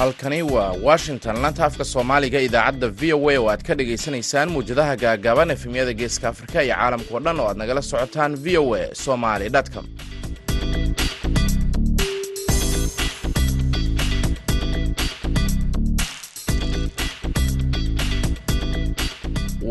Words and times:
halkani 0.00 0.42
waa 0.42 0.72
washington. 0.82 1.36
Laanta 1.42 1.64
afka 1.68 1.84
soomaaliga 1.92 2.40
idaacadda 2.46 2.88
v 3.00 3.12
o 3.16 3.28
a 3.32 3.36
oo 3.40 3.48
aad 3.52 3.62
ka 3.66 3.74
dhagaysanaysaan 3.78 4.48
muwjadaha 4.54 4.94
gaagaaban 5.02 5.50
efemyada 5.56 5.92
geeska 6.00 6.26
afrika 6.32 6.58
iyo 6.64 6.74
caalamka 6.78 7.12
oo 7.14 7.20
dhan 7.24 7.40
oo 7.42 7.48
aad 7.50 7.58
nagala 7.60 7.82
socotaan 7.90 8.32
v 8.44 8.56
o 8.62 8.74
a 8.80 8.94
somaly 9.04 9.48
com. 9.74 9.84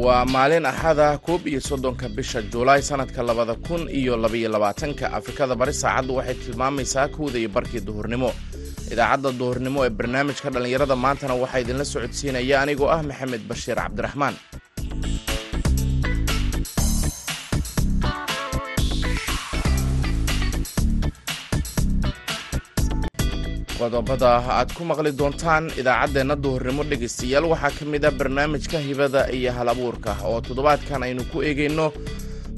Waa 0.03 0.25
maalin 0.25 0.65
axada 0.65 1.17
koob 1.17 1.47
iyo 1.47 1.61
soddonka 1.61 2.09
bisha 2.09 2.41
juulaay 2.41 2.81
sannadka 2.81 3.23
labada 3.23 3.55
kun 3.55 3.89
iyo 3.89 4.17
labaiyo 4.17 4.49
labaatanka 4.49 5.05
afrikada 5.17 5.55
bari 5.55 5.73
saacaddu 5.73 6.15
waxay 6.15 6.35
tilmaamaysaa 6.43 7.07
kowda 7.07 7.37
iyo 7.39 7.49
barkii 7.49 7.79
duhurnimo 7.87 8.29
idaacadda 8.93 9.31
duhurnimo 9.39 9.79
ee 9.85 9.91
barnaamijka 9.99 10.47
dhallinyarada 10.53 10.95
maantana 11.05 11.33
waxaa 11.43 11.61
idinla 11.63 11.85
socodsiinaya 11.93 12.55
anigoo 12.63 12.89
ah 12.95 13.01
maxamed 13.09 13.43
bashiir 13.49 13.77
cabdiraxmaan. 13.83 14.35
Qodobada 23.79 24.31
aad 24.59 24.69
ku 24.75 24.83
maqli 24.89 25.11
doontaan 25.19 25.65
idaacaddeenna 25.81 26.35
duhurnimo 26.43 26.83
dhegaystayaal 26.89 27.45
waxaa 27.51 27.71
ka 27.77 27.85
mid 27.93 28.03
ah 28.09 28.11
barnaamijka 28.19 28.77
hibada 28.87 29.21
iyo 29.37 29.51
hal 29.57 29.69
abuurka 29.73 30.11
oo 30.29 30.39
toddobaadkan 30.47 31.03
aynu 31.07 31.23
ku 31.31 31.37
eegayno 31.49 31.85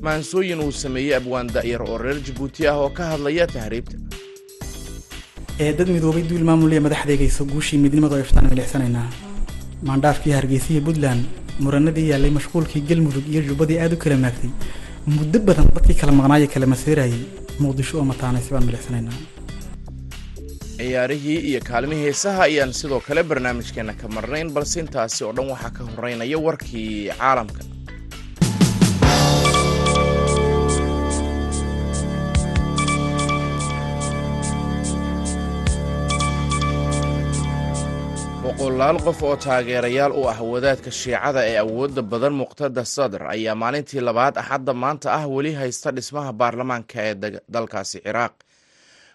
maansooyin 0.05 0.59
uu 0.65 0.71
sameeyey 0.83 1.13
abwaan 1.19 1.47
da'yar 1.55 1.81
oo 1.85 1.97
reer 2.03 2.17
jabuuti 2.25 2.61
ah 2.71 2.77
oo 2.83 2.89
ka 2.97 3.03
hadlaya 3.11 3.45
tahriibta 3.55 3.95
dad 5.79 5.89
midoobay 5.95 6.23
duul 6.29 6.43
maamulaya 6.49 6.81
madaxdeegaysa 6.87 7.43
guushii 7.53 7.79
midnimadu 7.85 8.15
ay 8.17 8.23
iftaan 8.25 8.47
milixsanaynaa 8.51 9.07
maandhaafkii 9.89 10.33
hargeysiya 10.37 10.81
puntland 10.87 11.21
muranadii 11.65 12.07
yaallay 12.11 12.31
mashquulkii 12.37 12.81
galmudug 12.89 13.25
iyo 13.33 13.41
jubbadii 13.49 13.79
aad 13.83 13.93
u 13.95 13.97
kala 14.03 14.17
maagtay. 14.23 14.51
Muddo 15.15 15.37
badan 15.47 15.67
dadkii 15.75 15.97
kala 16.01 16.11
maqnaayo 16.19 16.47
kala 16.53 16.65
maseerayay 16.73 17.21
muqdisho 17.63 17.95
oo 17.99 18.05
mataanaysi 18.11 18.49
baan 18.53 18.65
milixsanaynaa 18.69 19.17
ciyaarihii 20.77 21.39
iyo 21.49 21.59
kaalmihii 21.69 22.03
heesaha 22.07 22.41
ayaan 22.49 22.73
sidoo 22.79 22.99
kale 23.07 23.21
barnaamijkeenna 23.29 23.93
ka 24.01 24.07
marnayn 24.15 24.49
balse 24.55 24.79
intaasi 24.83 25.19
oo 25.27 25.33
dhan 25.37 25.47
waxaa 25.53 25.71
ka 25.77 25.81
horeynaya 25.95 26.37
warkii 26.47 26.89
caalamka 27.19 27.61
boqolaal 38.71 38.99
qof 39.03 39.19
oo 39.27 39.35
taageerayaal 39.35 40.11
u 40.15 40.23
ah 40.31 40.39
wadaadka 40.51 40.91
shiicada 40.91 41.41
ee 41.47 41.57
awoodda 41.63 42.01
badan 42.01 42.33
muqtada 42.41 42.85
sadr 42.85 43.21
ayaa 43.27 43.55
maalintii 43.55 43.99
labaad 44.07 44.35
axadda 44.37 44.73
maanta 44.73 45.11
ah 45.13 45.27
weli 45.27 45.51
haysta 45.59 45.91
dhismaha 45.91 46.31
baarlamaanka 46.33 46.97
ee 47.09 47.15
dalkaasi 47.55 47.99
ciraaq. 48.05 48.31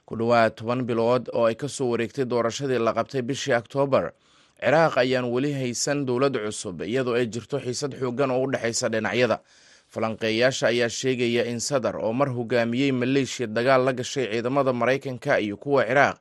Ku 0.07 0.17
dhowaad 0.17 0.53
toban 0.59 0.84
bilood 0.89 1.29
oo 1.33 1.45
ay 1.49 1.55
ka 1.55 1.69
soo 1.69 1.89
wareegtay 1.91 2.25
doorashadii 2.25 2.79
la 2.79 2.93
qabtay 2.93 3.23
bishii 3.23 3.55
oktoobar 3.57 4.12
ciraaq 4.61 4.95
ayaan 4.99 5.25
weli 5.34 5.53
haysan 5.53 6.05
dowlad 6.07 6.37
cusub 6.37 6.83
iyadoo 6.83 7.15
ay 7.17 7.27
jirto 7.27 7.57
xiisad 7.59 7.97
xooggan 8.01 8.31
oo 8.31 8.43
u 8.45 8.51
dhexaysa 8.53 8.89
dhinacyada. 8.89 9.38
Falanqeeyaasha 9.88 10.67
ayaa 10.69 10.88
sheegaya 10.88 11.44
in 11.49 11.61
sadar 11.61 11.97
oo 11.97 12.12
mar 12.12 12.28
hogaamiyey 12.28 12.93
maleeshiya 12.93 13.47
dagaal 13.47 13.84
la 13.84 13.93
gashay 13.93 14.27
ciidamada 14.33 14.73
maraykanka 14.73 15.41
iyo 15.41 15.56
kuwa 15.56 15.84
ciraaq 15.88 16.17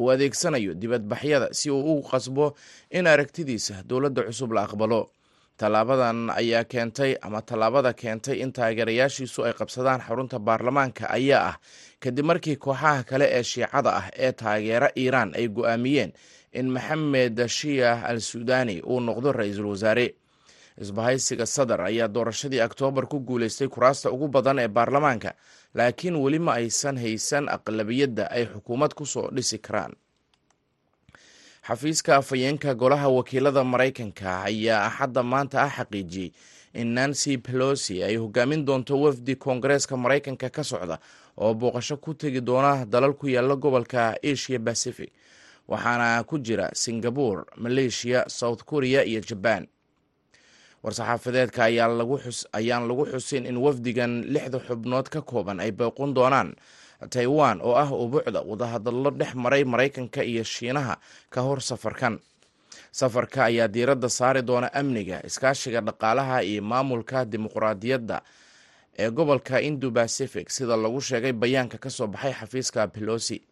uu 0.00 0.08
adeegsanayo 0.14 0.72
dibadbaxyada 0.82 1.48
si 1.58 1.70
uu 1.70 1.98
u 1.98 2.02
qasbo 2.10 2.46
in 2.90 3.06
aragtidiisa 3.06 3.74
dowladda 3.88 4.22
cusub 4.28 4.52
la 4.56 4.62
aqbalo. 4.68 5.02
Tallaabadan 5.58 6.30
ayaa 6.40 6.64
keentay 6.72 7.12
ama 7.26 7.40
tallaabada 7.48 7.90
keentay 8.00 8.36
in 8.44 8.50
taageerayaashiisu 8.56 9.40
ay 9.46 9.52
qabsadaan 9.60 10.00
xarunta 10.06 10.38
baarlamaanka 10.38 11.04
ayaa 11.18 11.46
ah 11.50 11.56
kadib 12.02 12.24
markii 12.30 12.56
kooxaha 12.64 13.02
kale 13.10 13.26
ee 13.38 13.42
shiicada 13.50 13.90
ah 14.00 14.06
ee 14.24 14.32
taageera 14.40 14.88
iiraan 15.02 15.30
ay 15.40 15.46
go'aamiyeen 15.56 16.10
in 16.60 16.66
maxamed 16.74 17.36
shiya 17.56 17.90
al 18.10 18.18
suudani 18.30 18.76
uu 18.92 19.00
noqdo 19.08 19.28
ra'iisul 19.38 19.66
wasaare. 19.74 20.06
Isbahaysiga 20.78 21.46
sadar 21.46 21.80
ayaa 21.90 22.06
doorashadii 22.08 22.62
oktoobar 22.62 23.06
ku 23.10 23.18
guuleystay 23.20 23.68
kuraasta 23.68 24.10
ugu 24.14 24.28
badan 24.28 24.58
ee 24.62 24.68
baarlamaanka 24.68 25.30
laakiin 25.74 26.16
weli 26.16 26.38
ma 26.38 26.52
aysan 26.60 26.96
haysan 26.98 27.48
aqlabiyadda 27.48 28.30
ay 28.30 28.46
xukuumad 28.46 28.94
ku 28.94 29.06
soo 29.06 29.28
dhisi 29.30 29.58
karaan. 29.58 29.92
Xafiiska 31.68 32.16
afhayeenka 32.16 32.74
golaha 32.74 33.08
wakiilada 33.08 33.64
maraykanka 33.64 34.42
ayaa 34.48 34.86
axadda 34.88 35.22
maanta 35.22 35.62
ah 35.62 35.70
xaqiijiyey 35.76 36.30
in 36.74 36.88
nancy 36.94 37.36
pelosi 37.38 38.02
ay 38.04 38.16
hogaamin 38.16 38.64
doonto 38.64 39.00
wafdi 39.00 39.36
koongareeska 39.36 39.96
maraykanka 39.96 40.48
ka 40.50 40.62
socda 40.64 40.98
oo 41.36 41.54
booqasho 41.54 41.96
ku 41.96 42.14
tegi 42.14 42.40
doona 42.40 42.84
dalal 42.86 43.12
ku 43.14 43.26
yaalla 43.28 43.56
gobolka 43.56 44.16
asia 44.32 44.58
pacific 44.60 45.10
waxaana 45.68 46.24
ku 46.24 46.38
jira 46.38 46.70
singabore 46.72 47.44
malaysia 47.56 48.24
south 48.28 48.64
korea 48.64 49.04
iyo 49.04 49.20
jaban 49.20 49.66
war-saxaafadeedka 50.84 51.60
ayaan 51.68 52.86
lagu 52.88 53.04
xusin 53.12 53.46
in 53.46 53.56
wafdigan 53.58 54.22
lixda 54.34 54.58
xubnood 54.66 55.08
ka 55.10 55.20
kooban 55.22 55.60
ay 55.60 55.70
booqon 55.72 56.14
doonaan 56.14 56.54
taiwan 57.10 57.60
oo 57.62 57.74
ah 57.74 57.90
ubuucda 57.90 58.40
wadahadallo 58.42 59.10
dhex 59.10 59.34
maray 59.34 59.64
maraykanka 59.64 60.22
iyo 60.22 60.44
shiinaha 60.44 60.98
ka 61.30 61.40
hor 61.46 61.60
safarkan. 61.62 62.18
Safarka 62.92 63.44
ayaa 63.50 63.68
diiradda 63.68 64.08
saari 64.08 64.42
doona 64.42 64.68
amniga 64.74 65.22
iskaashiga 65.26 65.80
dhaqaalaha 65.80 66.42
iyo 66.42 66.62
maamulka 66.62 67.24
dimuqraadiyadda 67.24 68.22
ee 68.98 69.10
gobolka 69.10 69.60
indo 69.62 69.90
pacific 69.90 70.50
sida 70.50 70.74
lagu 70.76 71.00
sheegay 71.00 71.32
bayaanka 71.32 71.78
ka 71.78 71.90
soo 71.90 72.06
baxay 72.06 72.32
xafiiska 72.34 72.86
pelosi 72.94 73.42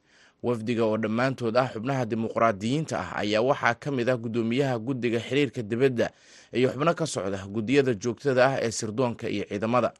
wafdiga 0.42 0.84
oo 0.84 0.96
dhammaantood 0.96 1.56
ah 1.56 1.68
xubnaha 1.72 2.04
dimuqraadiyiinta 2.06 2.98
ah 3.00 3.10
ayaa 3.22 3.40
waxaa 3.42 3.74
ka 3.74 3.90
mid 3.90 4.08
ah 4.10 4.16
guddoomiyaha 4.16 4.78
guddiga 4.78 5.20
xiriirka 5.20 5.62
dibadda 5.62 6.10
iyo 6.52 6.68
xubno 6.72 6.94
ka 6.94 7.06
socda 7.06 7.46
guddiyada 7.46 7.94
joogtada 7.94 8.46
ah 8.46 8.58
ee 8.62 8.70
sirdoonka 8.70 9.28
iyo 9.28 9.44
ciidamada. 9.48 9.92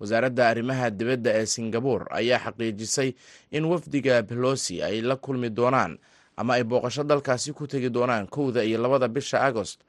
Wasaaradda 0.00 0.48
arrimaha 0.48 0.90
dibadda 0.90 1.30
ee 1.34 1.46
singabore 1.46 2.06
ayaa 2.10 2.38
xaqiijisay 2.38 3.14
in 3.50 3.64
wafdiga 3.64 4.22
pelosi 4.22 4.82
ay 4.82 5.00
la 5.00 5.16
kulmi 5.16 5.50
doonaan 5.50 5.98
ama 6.36 6.54
ay 6.54 6.64
booqasho 6.64 7.04
dalkaasi 7.04 7.52
ku 7.52 7.66
tegi 7.66 7.90
doonaan 7.90 8.26
kowda 8.26 8.64
iyo 8.64 8.78
labada 8.82 9.08
bisha 9.08 9.40
agost 9.42 9.80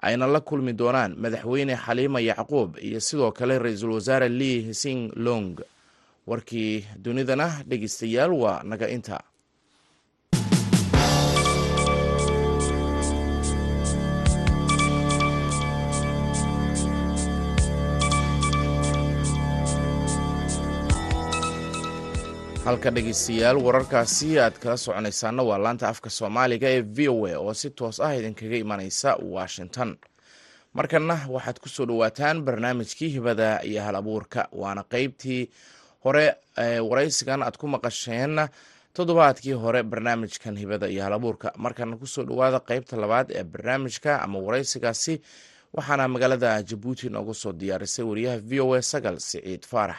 ayna 0.00 0.26
la 0.26 0.40
kulmi 0.40 0.72
doonaan 0.72 1.14
madaxweyne 1.18 1.76
xaliima 1.76 2.20
yacquub 2.20 2.78
iyo 2.80 3.00
sidoo 3.00 3.32
kale 3.32 3.58
ra'iisul 3.58 3.92
wasaare 3.92 4.28
lee 4.28 4.60
hising 4.62 5.12
long 5.16 5.60
warkii 6.26 6.86
dunidana 6.96 7.62
dhegeystayaal 7.68 8.32
waa 8.32 8.62
naga 8.64 8.88
inta 8.88 9.20
halka 22.64 22.90
dhegeystayaal 22.94 23.58
wararkaasi 23.66 24.28
aad 24.44 24.56
kala 24.62 24.76
soconaysaana 24.84 25.42
waa 25.48 25.58
laanta 25.64 25.86
afka 25.92 26.10
soomaaliga 26.18 26.68
ee 26.76 26.82
v 26.96 27.08
o 27.14 27.26
a 27.26 27.34
oo 27.44 27.54
si 27.60 27.68
toos 27.78 27.96
ah 28.06 28.12
idinkaga 28.18 28.56
imanaysa 28.64 29.10
washington. 29.36 29.90
Markana 30.76 31.16
waxaad 31.34 31.58
ku 31.62 31.68
soo 31.68 31.86
dhowaataan 31.86 32.36
barnaamijkii 32.46 33.08
hibada 33.16 33.48
iyo 33.70 33.82
hal 33.82 33.96
abuurka 33.96 34.48
waana 34.52 34.82
qeybtii 34.92 35.42
hore 36.04 36.26
waraysigan 36.90 37.42
aad 37.42 37.56
ku 37.60 37.66
maqasheen 37.68 38.48
toddobaadkii 38.94 39.52
hore 39.62 39.82
barnaamijkan 39.82 40.56
hibada 40.56 40.86
iyo 40.88 41.02
hal 41.04 41.12
abuurka 41.12 41.52
markana 41.56 41.96
ku 41.96 42.06
soo 42.06 42.24
dhowaada 42.24 42.60
qeybta 42.60 42.96
labaad 42.96 43.30
ee 43.38 43.44
barnaamijka 43.44 44.22
ama 44.22 44.38
waraysigaasi 44.38 45.14
waxaana 45.74 46.08
magaalada 46.08 46.62
jabuuti 46.62 47.08
noogu 47.08 47.34
soo 47.34 47.52
diyaarisay 47.52 48.04
wariyaha 48.04 48.38
v 48.38 48.60
o 48.60 48.74
a 48.74 48.82
sagal 48.82 49.16
siciid 49.18 49.62
faarax 49.72 49.96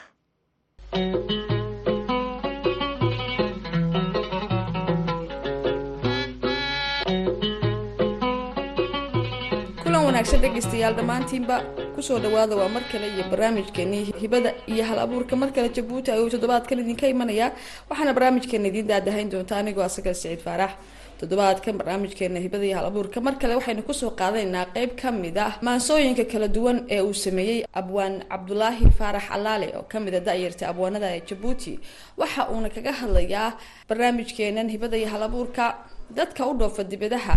wanaagsan 10.21 10.41
dhegaystayaal 10.45 10.94
dhammaantiinba 10.97 11.56
ku 11.97 12.01
soo 12.01 12.19
dhawaada 12.21 12.53
waa 12.56 12.69
mar 12.69 12.83
kale 12.91 13.07
iyo 13.09 13.23
barnaamijkeenii 13.31 14.13
hibada 14.21 14.53
iyo 14.69 14.83
hal 14.85 15.00
abuurka. 15.00 15.35
Mar 15.35 15.50
kale 15.51 15.69
jabuuti 15.73 16.12
ayuu 16.13 16.29
toddobaadkan 16.29 16.77
idinka 16.79 17.07
imanayaa 17.09 17.50
waxaana 17.89 18.13
barnaamijkeena 18.13 18.68
idiin 18.69 18.88
daadahayn 18.88 19.29
doonta 19.33 19.57
anigoo 19.57 19.81
asagal 19.81 20.13
siciid 20.13 20.39
faarax. 20.45 20.71
Toddobaadkan 21.19 21.73
barnaamijkeena 21.77 22.38
hibada 22.39 22.65
iyo 22.65 22.77
hal 22.77 22.91
mar 23.25 23.35
kale 23.41 23.56
waxaynu 23.57 23.81
ku 23.81 23.94
soo 23.94 24.12
qaadanaynaa 24.13 24.65
qeyb 24.75 24.94
ka 25.01 25.12
mid 25.12 25.38
ah 25.38 25.57
maansooyinka 25.62 26.25
kala 26.29 26.47
duwan 26.47 26.85
ee 26.89 27.01
uu 27.01 27.13
sameeyey 27.13 27.65
abwaan 27.74 28.21
cabdulaahi 28.29 28.91
faarax 28.94 29.24
alaale 29.31 29.74
oo 29.77 29.83
ka 29.89 30.00
mid 30.00 30.13
a 30.13 30.19
da-yarta 30.19 30.69
abwaanada 30.69 31.15
ee 31.17 31.21
jabuuti. 31.25 31.79
Waxa 32.17 32.45
uuna 32.53 32.69
kaga 32.69 32.91
hadlayaa 32.94 33.57
barnaamijkeenan 33.89 34.69
hibada 34.69 34.97
iyo 34.97 35.07
hal 35.09 35.24
abuurka. 35.24 35.75
Dadka 36.12 36.45
u 36.45 36.53
dhoofa 36.53 36.83
dibadaha 36.83 37.35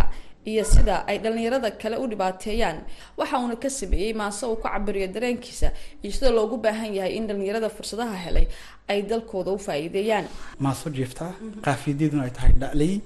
iyo 0.51 0.65
sida 0.65 0.95
ay 1.09 1.19
dhallinyarada 1.23 1.71
kale 1.83 1.97
u 2.03 2.07
dhibaateeyaan. 2.13 2.79
Waxa 3.19 3.37
uuna 3.41 3.57
ka 3.57 3.69
sameeyey 3.71 4.13
maase 4.21 4.45
uu 4.47 4.57
ku 4.57 4.69
cabiriyo 4.69 5.09
dareenkiisa 5.15 5.69
iyo 6.03 6.13
sida 6.17 6.31
loogu 6.31 6.57
baahan 6.65 6.93
yahay 6.99 7.13
in 7.19 7.27
dhallinyarada 7.29 7.69
fursadaha 7.77 8.17
helay 8.25 8.47
ay 8.89 9.03
dalkooda 9.11 9.51
u 9.57 9.59
faa-iideeyaan. 9.67 10.27
Maaso 10.65 10.91
jiifta 10.97 11.33
qaafiyadeeduna 11.65 12.23
ay 12.27 12.31
tahay 12.37 12.53
dhalay 12.63 13.01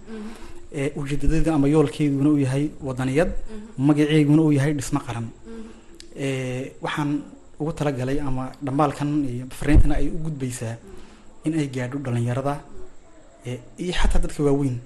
ee 0.80 0.90
ujeedadeedu 1.00 1.50
ama 1.52 1.68
yoolkeeduna 1.74 2.28
uu 2.30 2.38
yahay 2.46 2.64
wadaniyad 2.88 3.30
magaceeguna 3.88 4.42
uu 4.42 4.52
yahay 4.58 4.72
dhismo 4.78 5.00
qaran. 5.06 5.26
Waxaan 6.84 7.10
ugu 7.60 7.72
talagalay 7.78 8.18
ama 8.20 8.44
dhambaalkan 8.66 9.10
iyo 9.32 9.46
fariintana 9.58 9.94
ay 10.00 10.08
u 10.10 10.18
gudbaysaa 10.26 10.76
in 11.46 11.54
ay 11.60 11.66
gaadho 11.74 11.98
dhalinyarada 12.04 12.54
iyo 13.82 13.92
xataa 14.00 14.20
dadka 14.24 14.42
waaweyn. 14.42 14.76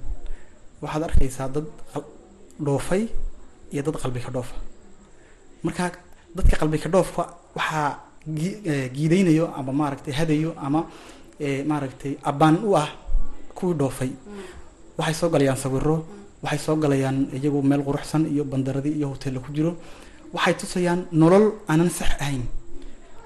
Waxaad 0.83 1.03
arkaysaa 1.09 1.49
dad 1.55 1.67
dhoofay 2.61 3.09
iyo 3.73 3.83
dad 3.83 3.97
qalbi 4.03 4.21
ka 4.21 4.31
dhoofa 4.31 4.55
marka 5.63 5.93
dadka 6.35 6.57
qalbi 6.61 6.79
ka 6.79 6.89
dhoofka 6.89 7.23
waxaa 7.57 7.99
ee, 8.67 8.89
giidaynayo 8.89 9.51
ama 9.57 9.73
maaragtay 9.73 10.15
hadayo 10.15 10.55
ama 10.57 10.87
ee, 11.41 11.65
maaragtay 11.65 12.17
abbaan 12.23 12.57
u 12.65 12.77
ah 12.77 12.89
kuwii 13.55 13.75
dhoofay. 13.75 14.11
Waxay 14.99 15.15
soo 15.15 15.29
galayaan 15.31 15.57
sawiro 15.57 16.05
waxay 16.43 16.59
soo 16.59 16.77
galayaan 16.77 17.29
iyagu 17.35 17.63
meel 17.63 17.83
quruxsan 17.83 18.27
iyo 18.27 18.45
bandaradii 18.45 18.95
iyo 18.99 19.09
hoteella 19.09 19.41
ku 19.41 19.53
jiro. 19.53 19.77
Waxay 20.33 20.55
tusayaan 20.55 21.07
nolol 21.13 21.53
aanan 21.69 21.91
sax 21.91 22.11
ahayn. 22.21 22.43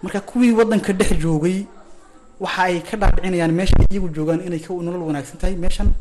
Marka 0.03 0.21
kuwii 0.21 0.53
waddanka 0.53 0.93
dhex 0.93 1.13
joogay 1.21 1.67
waxa 2.41 2.63
ay 2.63 2.81
ka 2.83 2.97
dhaadhicinayaan 2.97 3.53
meesha 3.53 3.77
iyagu 3.91 4.09
joogaan 4.15 4.41
inay 4.47 4.61
ka 4.61 4.73
nolol 4.75 5.03
wanaagsan 5.09 5.39
tahay 5.39 5.57
meeshan 5.57 5.93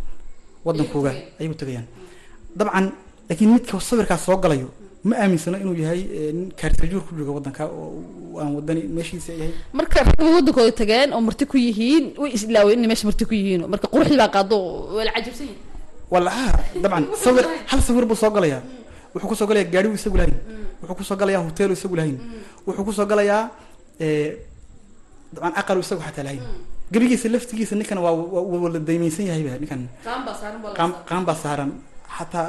waddankooga 0.65 1.11
ayay 1.39 1.49
u 1.51 1.55
tegayaan 1.55 1.85
dabcan 2.55 2.91
laakiin 3.29 3.49
midka 3.53 3.79
sawirkaas 3.79 4.21
soo 4.25 4.37
galayo 4.43 4.69
ma 5.05 5.13
aaminsano 5.21 5.57
inuu 5.61 5.75
yahay 5.83 6.01
eh, 6.17 6.31
nin 6.33 6.49
ku 7.07 7.11
jooga 7.17 7.31
waddanka 7.37 7.63
oo 7.69 8.41
aan 8.41 8.55
wadani 8.57 8.81
meeshiisa 8.95 9.31
yahay. 9.37 9.53
Marka 9.73 10.01
rag 10.07 10.17
wadankooda 10.17 10.71
tageen 10.79 11.09
oo 11.13 11.21
marti 11.21 11.45
ku 11.45 11.57
yihiin 11.57 12.05
way 12.21 12.31
islaaween 12.37 12.79
inay 12.79 12.89
meesha 12.89 13.05
marti 13.09 13.23
ku 13.29 13.33
yihiin. 13.37 13.61
Marka 13.69 13.85
quruxdii 13.93 14.17
baa 14.17 14.31
qaado 14.35 14.57
waa 14.97 15.05
la 15.07 15.11
cajabsan 15.15 15.49
wala 16.13 16.29
ha 16.37 16.45
dabcan 16.83 17.05
sawir 17.23 17.45
hal 17.69 17.79
sawir 17.87 18.05
buu 18.09 18.17
soo 18.17 18.31
galayaa. 18.33 18.61
Wuxuu 19.13 19.29
ku 19.29 19.35
soo 19.37 19.47
galayaa 19.49 19.69
gaari 19.73 19.87
uu 19.89 19.97
isagu 19.99 20.17
lahayn. 20.17 20.37
Wuxuu 20.81 20.95
ku 20.97 21.03
soo 21.05 21.15
galayaa 21.21 21.41
hotel 21.47 21.69
uu 21.71 21.77
isagu 21.77 21.95
lahayn. 21.95 22.17
Wuxuu 22.65 22.83
ku 22.87 22.91
soo 22.97 23.05
galayaa 23.05 23.43
eh, 24.01 24.29
dabcan 25.33 25.53
aqal 25.61 25.77
uu 25.77 25.85
isagu 25.85 26.01
xataa 26.01 26.25
lahayn. 26.27 26.43
Gebigiisa 26.91 27.29
laftigiisa 27.29 27.73
ninkan 27.77 27.97
waa 28.01 28.13
waa- 28.13 28.61
wala 28.65 28.79
daymaysan 28.81 29.25
yahay 29.29 29.43
ba 29.47 29.53
ninkan. 29.61 29.81
Qaam 30.77 30.91
qaam 31.09 31.21
baa 31.25 31.37
saaran 31.43 31.71
xataa 32.17 32.47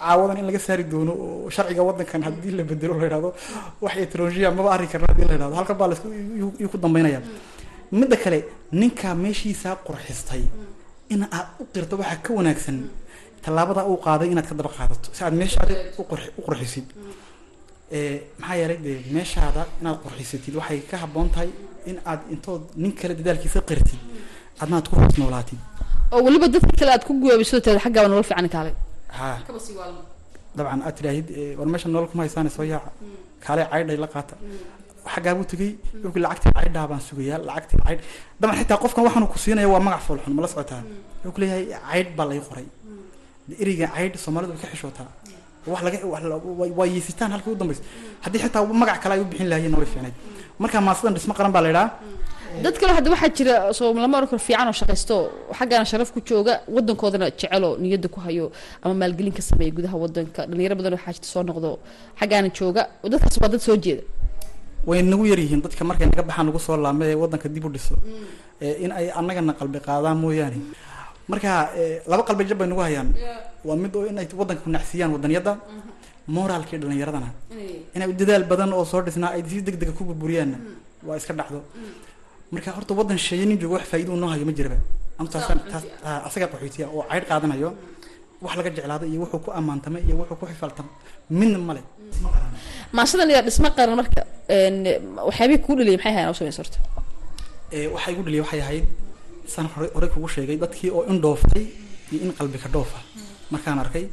caawadan 0.00 0.36
in 0.40 0.46
laga 0.48 0.58
saari 0.66 0.84
doono 0.92 1.12
oo 1.24 1.50
sharciga 1.54 1.82
waddankan 1.88 2.22
haddii 2.26 2.52
la 2.58 2.62
bedelo 2.70 2.94
la 3.00 3.04
yidhahdo 3.06 3.30
wax 3.84 3.94
etrologia 4.04 4.50
maba 4.58 4.70
arri 4.74 4.86
karna 4.92 5.06
haddii 5.10 5.26
la 5.28 5.34
yidhahdo. 5.36 5.54
Halkan 5.60 5.76
baa 5.80 5.88
la 5.90 5.94
isku 5.96 6.08
yuu- 6.40 6.68
ku 6.72 6.76
dambaynaya. 6.84 7.20
Midda 8.00 8.16
kale 8.22 8.38
ninka 8.80 9.08
meeshiisa 9.24 9.70
qurxistay 9.86 10.42
in 11.14 11.22
aad 11.36 11.46
u 11.60 11.64
qirto 11.74 11.94
waxaa 12.00 12.20
ka 12.24 12.30
wanaagsan 12.38 12.76
tallaabada 13.44 13.82
uu 13.90 13.98
qaaday 14.06 14.28
inaad 14.32 14.46
ka 14.50 14.54
daba 14.58 14.70
qaadato. 14.76 15.06
Si 15.16 15.20
aad 15.24 15.34
meeshaada 15.42 15.74
u 16.00 16.02
qurx- 16.10 16.32
u 16.38 16.42
qurxisid. 16.46 16.86
Ee 17.92 18.20
maxaa 18.40 18.56
yeelay 18.60 18.78
dee 18.86 18.98
meeshaada 19.16 19.62
inaad 19.80 19.98
qurxisatid 20.04 20.54
waxay 20.60 20.80
ka 20.90 20.96
habboon 21.02 21.28
tahay 21.34 21.50
in 21.90 21.96
aad 22.10 22.20
intood 22.34 22.62
nin 22.82 22.92
kale 23.00 23.14
dadaalkiisa 23.18 23.60
qirtid 23.68 24.00
adna 24.62 24.82
ku 24.82 24.94
hoos 25.00 25.14
oo 26.12 26.20
weliba 26.26 26.46
dadka 26.54 26.72
kale 26.80 26.90
aad 26.94 27.04
ku 27.08 27.12
guwaabiso 27.22 27.56
teeda 27.64 27.80
xaggaaba 27.84 28.08
nolol 28.10 28.26
fiican 28.30 28.48
kaalay. 28.54 28.74
Haa 29.18 29.36
dabcan 30.56 30.80
aad 30.86 30.94
tidhaahid 30.98 31.26
eh, 31.40 31.52
war 31.58 31.66
meesha 31.72 31.88
nolol 31.88 32.08
kuma 32.10 32.22
haysaane 32.24 32.50
soo 32.56 32.64
yaaca 32.72 32.90
kaale 33.44 33.62
caydhay 33.72 33.96
la 34.04 34.08
qaata. 34.14 34.34
Xaggaa 35.14 35.34
buu 35.38 35.46
tegey 35.52 35.70
wuxuu 36.04 36.20
lacagtii 36.24 36.52
caydhaa 36.58 36.86
baan 36.90 37.00
sugayaa 37.08 37.38
lacagtii 37.48 37.78
caydh 37.86 38.02
dabcan 38.40 38.58
xitaa 38.60 38.78
qofkan 38.82 39.02
waxaanu 39.06 39.26
ku 39.32 39.38
siinaya 39.44 39.68
waa 39.74 39.80
magac 39.86 40.02
foolxun 40.06 40.32
ma 40.36 40.42
la 40.44 40.48
socotaa 40.52 40.82
wuxuu 41.24 41.32
ku 41.34 41.38
leeyahay 41.40 41.64
caydh 41.90 42.10
baa 42.18 42.26
lay 42.30 42.40
qoray. 42.48 42.66
Ereyga 43.62 43.86
caydh 43.96 44.16
soomaalidu 44.24 44.52
way 44.54 44.60
ka 44.62 44.68
xishootaa. 44.74 45.08
Wax 45.72 45.80
laga 45.86 45.98
waa 46.78 46.86
yeesitaan 46.94 47.30
halkii 47.34 47.52
u 47.54 47.58
dambaysa 47.60 47.82
haddii 48.24 48.40
xitaa 48.44 48.62
magac 48.82 48.98
kale 49.02 49.12
ay 49.16 49.20
u 49.24 49.26
bixin 49.30 49.48
lahaayeen 49.50 49.74
way 49.80 49.88
fiicnayd. 49.92 50.14
Marka 50.62 50.76
maasadan 50.88 51.12
dhismo 51.16 51.34
qaran 51.38 51.52
baa 51.56 51.62
la 51.66 51.70
idhaa 51.74 51.86
dad 52.64 52.74
kale 52.80 52.92
hadda 52.96 53.10
waxaa 53.14 53.30
jira 53.36 53.54
soo 53.78 53.92
lama 53.94 54.16
oran 54.18 54.28
karo 54.30 54.38
fiican 54.46 54.66
oo 54.70 54.76
shaqaysto. 54.80 55.16
Xaggaana 55.58 55.84
sharaf 55.90 56.10
ku 56.14 56.20
jooga 56.28 56.54
wadankoodana 56.74 57.26
jecel 57.30 57.64
oo 57.64 57.76
niyadda 57.82 58.08
ku 58.14 58.18
hayo 58.26 58.46
ama 58.82 58.94
maalgelin 59.00 59.32
ka 59.38 59.42
sameeya 59.42 59.70
gudaha 59.76 59.96
wadanka 60.04 60.40
dhalinyaro 60.50 60.74
badan 60.80 60.92
oo 60.94 61.00
xaajita 61.04 61.26
soo 61.32 61.42
noqdo 61.48 61.78
xaggaana 62.20 62.48
jooga. 62.58 62.82
Dadkaas 63.12 63.36
waa 63.42 63.48
dad 63.52 63.60
soo 63.60 63.76
jeeda. 63.76 64.02
Way 64.86 65.02
nagu 65.02 65.24
yar 65.26 65.38
yihiin 65.38 65.60
dadka 65.62 65.84
markay 65.84 66.06
naga 66.10 66.22
baxaan 66.28 66.46
nagu 66.48 66.58
soo 66.58 66.76
laame 66.76 67.04
ee 67.12 67.14
waddanka 67.22 67.48
dib 67.48 67.64
u 67.64 67.68
dhiso. 67.74 67.94
Ee 68.60 68.74
in 68.84 68.90
ay 68.92 69.10
annagana 69.18 69.52
qalbi 69.60 69.78
qaadaan 69.86 70.16
mooyaane. 70.22 70.58
Marka 71.30 71.70
laba 72.10 72.22
qalbi 72.28 72.44
jab 72.48 72.58
bay 72.58 72.68
nagu 72.68 72.80
hayaan. 72.80 73.08
Waa 73.64 73.76
mid 73.76 73.94
oo 73.96 74.06
inay 74.06 74.26
waddanka 74.40 74.62
ku 74.64 74.70
nacsiiyaan 74.70 75.12
waddaniyadda 75.14 75.52
moraalkii 76.28 76.78
dhallinyaradana 76.82 77.30
inay 77.96 78.12
dadaal 78.20 78.44
badan 78.50 78.72
oo 78.72 78.84
soo 78.84 79.00
dhisnaa 79.06 79.32
ay 79.36 79.42
si 79.48 79.62
deg 79.62 79.76
dega 79.80 79.92
ku 79.96 80.04
burburiyaanna 80.04 80.58
waa 81.06 81.16
iska 81.16 81.32
dhacdo 81.32 81.62
marka 82.52 82.70
horta 82.76 82.92
waddan 82.98 83.18
sheeye 83.26 83.44
nin 83.50 83.58
joogo 83.62 83.74
wax 83.78 83.84
faa'iido 83.90 84.10
uu 84.14 84.20
noo 84.22 84.30
hayo 84.32 84.44
ma 84.48 84.52
jiraba. 84.58 84.78
Anu 85.18 85.28
taasaan 85.34 85.58
taas 85.72 85.84
aa, 86.08 86.20
asaga 86.28 86.46
qaxootiya 86.52 86.86
oo 86.96 87.02
caydh 87.10 87.26
qaadanayo 87.30 87.70
wax 88.44 88.52
laga 88.58 88.70
jeclaado 88.76 89.04
iyo 89.12 89.18
wuxuu 89.24 89.40
ku 89.44 89.50
ammaantamay 89.58 90.02
iyo 90.08 90.14
wuxuu 90.20 90.36
ku 90.40 90.44
xifaltamay 90.50 90.92
midna 91.38 91.58
male 91.68 91.82
maasadan 92.96 93.30
yaa 93.34 93.42
dhismo 93.46 93.68
qaran 93.78 93.96
marka 94.00 94.20
waxyaabihii 95.28 95.62
kuu 95.66 95.74
dhaliyay 95.78 95.96
maxay 95.98 96.12
hayan 96.16 96.34
samays 96.38 96.58
horta 96.60 96.78
waxaa 97.94 98.10
igu 98.14 98.22
dhaliyay 98.26 98.42
waxay 98.44 98.60
ahayd 98.66 98.86
saan 99.52 99.66
hore 99.74 99.86
horey 99.94 100.10
kugu 100.14 100.28
sheegay 100.34 100.56
dadkii 100.62 100.90
oo 100.96 101.02
in 101.10 101.16
dhooftay 101.24 101.64
iyo 102.12 102.20
in 102.24 102.32
qalbi 102.38 102.58
ka 102.64 102.68
dhoofa. 102.74 102.98
Markaan 103.52 103.78
arkay 103.84 104.04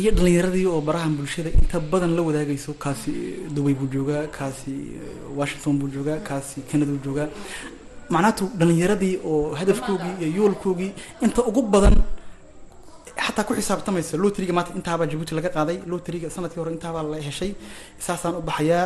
iyo 0.00 0.10
dhalinyaradii 0.16 0.66
oo 0.72 0.80
barahan 0.88 1.12
bulshada 1.18 1.50
inta 1.60 1.76
badan 1.92 2.12
la 2.16 2.22
wadaagayso 2.28 2.72
kaasi 2.84 3.12
dubay 3.54 3.74
buu 3.78 3.88
joogaa 3.94 4.24
kaasi 4.38 4.72
eh, 4.96 5.38
washington 5.38 5.74
buu 5.80 5.88
joogaa 5.94 6.18
kaasi 6.28 6.56
canada 6.70 6.90
buu 6.94 7.02
joogaa. 7.06 7.28
Macnaatu 8.14 8.44
dhalinyaradii 8.60 9.14
oo 9.30 9.54
hadafkoogii 9.60 10.14
iyo 10.20 10.28
yoolkoogii 10.38 10.90
inta 11.24 11.40
ugu 11.50 11.62
badan 11.74 11.96
xataa 13.24 13.44
ku 13.48 13.52
xisaabtamaysa 13.58 14.16
loteriga 14.22 14.52
maanta 14.56 14.72
intaabaa 14.78 15.06
jabuuti 15.10 15.34
laga 15.38 15.50
qaaday 15.56 15.76
loteriga 15.92 16.28
sannadkii 16.34 16.60
hore 16.62 16.72
intaabaa 16.76 17.02
la 17.12 17.16
heshay 17.26 17.50
saasaan 18.06 18.34
u 18.40 18.42
baxayaa 18.48 18.84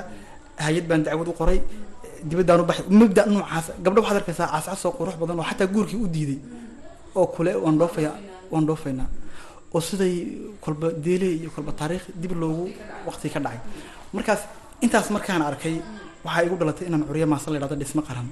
hay'ad 0.67 0.85
baan 0.91 1.03
dacwad 1.07 1.29
u 1.33 1.35
qoray 1.41 1.59
dibaddaan 2.29 2.61
u 2.63 2.65
baxay 2.71 2.85
mabda 3.01 3.23
noocaas 3.35 3.67
gabdho 3.85 4.01
waxaad 4.03 4.19
arkaysaa 4.21 4.49
caascaas 4.53 4.83
oo 4.89 4.93
qurux 4.99 5.17
badan 5.23 5.37
oo 5.41 5.47
xataa 5.51 5.69
guurkii 5.75 5.99
u 6.05 6.07
diiday 6.15 6.39
oo 7.19 7.27
kule 7.35 7.53
waan 7.65 7.77
dhoofaya 7.81 8.11
waan 8.53 8.65
dhoofaynaa 8.69 9.09
oo 9.75 9.81
siday 9.89 10.15
kolba 10.65 10.87
deele 11.05 11.29
iyo 11.41 11.51
kolba 11.57 11.73
taariikh 11.81 12.07
dib 12.23 12.33
loogu 12.43 12.65
waqti 13.09 13.29
ka 13.35 13.41
dhacay. 13.45 13.61
Markaas 14.17 14.41
intaas 14.85 15.09
markaan 15.17 15.43
arkay 15.51 15.75
waxaa 16.27 16.43
igu 16.47 16.55
dhalatay 16.61 16.85
inaan 16.89 17.05
curiyo 17.09 17.27
maasa 17.33 17.47
la 17.53 17.57
idhahdo 17.59 17.77
dhismo 17.83 18.03
qaran. 18.09 18.27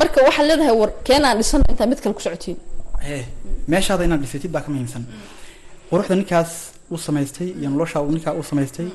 Marka 0.00 0.18
waxaad 0.26 0.46
leedahay 0.50 0.74
war 0.80 0.90
keenaan 1.06 1.36
dhisan 1.40 1.60
intaa 1.72 1.86
mid 1.90 1.98
kale 2.02 2.14
ku 2.18 2.22
socotiin 2.26 2.56
ee 3.12 3.22
meeshaada 3.72 4.02
inaad 4.08 4.20
dhisatid 4.24 4.50
baa 4.54 4.62
ka 4.64 4.70
muhiimsan. 4.72 5.04
Quruxda 5.90 6.14
ninkaas 6.20 6.50
uu 6.92 6.98
samaystay 7.06 7.48
iyo 7.60 7.68
nolosha 7.72 7.98
uu 8.04 8.10
ninkaa 8.16 8.34
uu 8.38 8.44
samaystay 8.50 8.88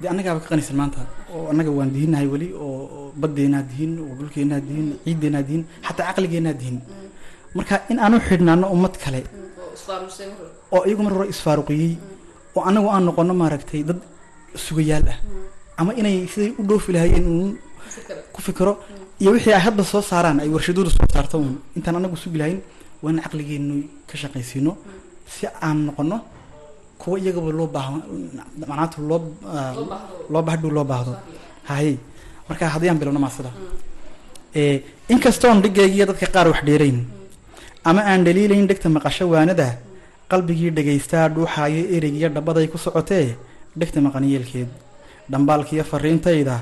dee 0.00 0.08
annagaaba 0.12 0.40
ka 0.44 0.48
qanisan 0.52 0.76
maanta? 0.80 1.00
Oo 1.34 1.44
annaga 1.52 1.70
waan 1.78 1.90
dihinnahay 1.94 2.26
weli 2.34 2.48
oo 2.64 2.72
oo 2.96 3.04
baddeenaa 3.22 3.62
dihin 3.70 3.92
oo 4.04 4.12
dhulkeenaa 4.18 4.60
dihin 4.68 4.86
ciiddeenaa 5.04 5.44
dihin 5.48 5.62
xataa 5.86 6.06
caqligeenaa 6.08 6.56
dihin. 6.60 6.76
Marka 7.56 7.74
in 7.90 7.98
aanu 8.04 8.16
xidhnaano 8.28 8.66
ummad 8.74 8.94
kale 9.04 9.20
oo 10.74 10.82
iyagu 10.88 11.02
mar 11.06 11.12
hore 11.16 11.26
isfaaruqiyey 11.34 11.92
oo 12.56 12.62
annagu 12.68 12.88
aan 12.94 13.04
noqono 13.08 13.34
maaragtay 13.42 13.82
dad 13.88 14.00
sugayaal 14.66 15.06
ah. 15.12 15.18
Ama 15.80 15.92
inay 16.00 16.16
siday 16.32 16.50
u 16.60 16.62
dhoofi 16.68 16.90
lahaayeen 16.94 17.26
uun 17.32 17.50
ku 18.34 18.40
fikiro. 18.46 18.72
iyo 19.20 19.30
wixii 19.34 19.52
ay 19.56 19.62
hadda 19.66 19.82
soo 19.92 20.02
saaraan 20.10 20.38
ay 20.42 20.48
warshadooda 20.54 20.90
soo 20.90 21.06
saarto 21.14 21.36
uun. 21.38 21.54
Intaan 21.76 21.96
annagu 21.96 22.16
sugi 22.16 22.38
lahayn 22.40 22.60
waa 23.02 23.10
in 23.12 23.18
caqligeennu 23.24 23.74
ka 24.08 24.14
shaqaysiino. 24.20 24.72
Si 25.32 25.46
aan 25.66 25.78
noqono 25.86 26.16
kuwa 27.00 27.16
iyagaba 27.18 27.50
loo 27.58 27.66
baahdo 27.76 27.98
macnaatu 28.70 28.96
loo 29.10 29.20
ah, 29.48 29.72
loo 30.32 30.42
bahadhow 30.46 30.70
loo 30.76 30.84
baahdo. 30.92 31.12
Haye 31.68 31.96
marka 32.48 32.64
haddii 32.74 32.88
aan 32.90 32.98
bilowno 33.00 33.20
maasida 33.24 33.50
ee 34.60 34.76
inkastoon 35.12 35.62
dhigaygiyo 35.64 36.04
dadka 36.10 36.26
qaar 36.34 36.46
wax 36.52 36.60
dheerayn 36.68 36.98
ama 37.88 38.00
aan 38.10 38.24
dhaliilayn 38.26 38.66
dhegta 38.70 38.88
maqasho 38.96 39.24
waanada 39.32 39.68
qalbigii 40.30 40.70
dhagaystaa 40.76 41.26
dhuuxaayo 41.34 41.82
ereygiyo 41.96 42.28
dhabaday 42.36 42.66
ku 42.72 42.78
socotee 42.84 43.26
dhegta 43.78 43.98
maqanyeelkeed 44.06 44.68
dhambaalkiyo 45.32 45.84
fariintayda 45.90 46.56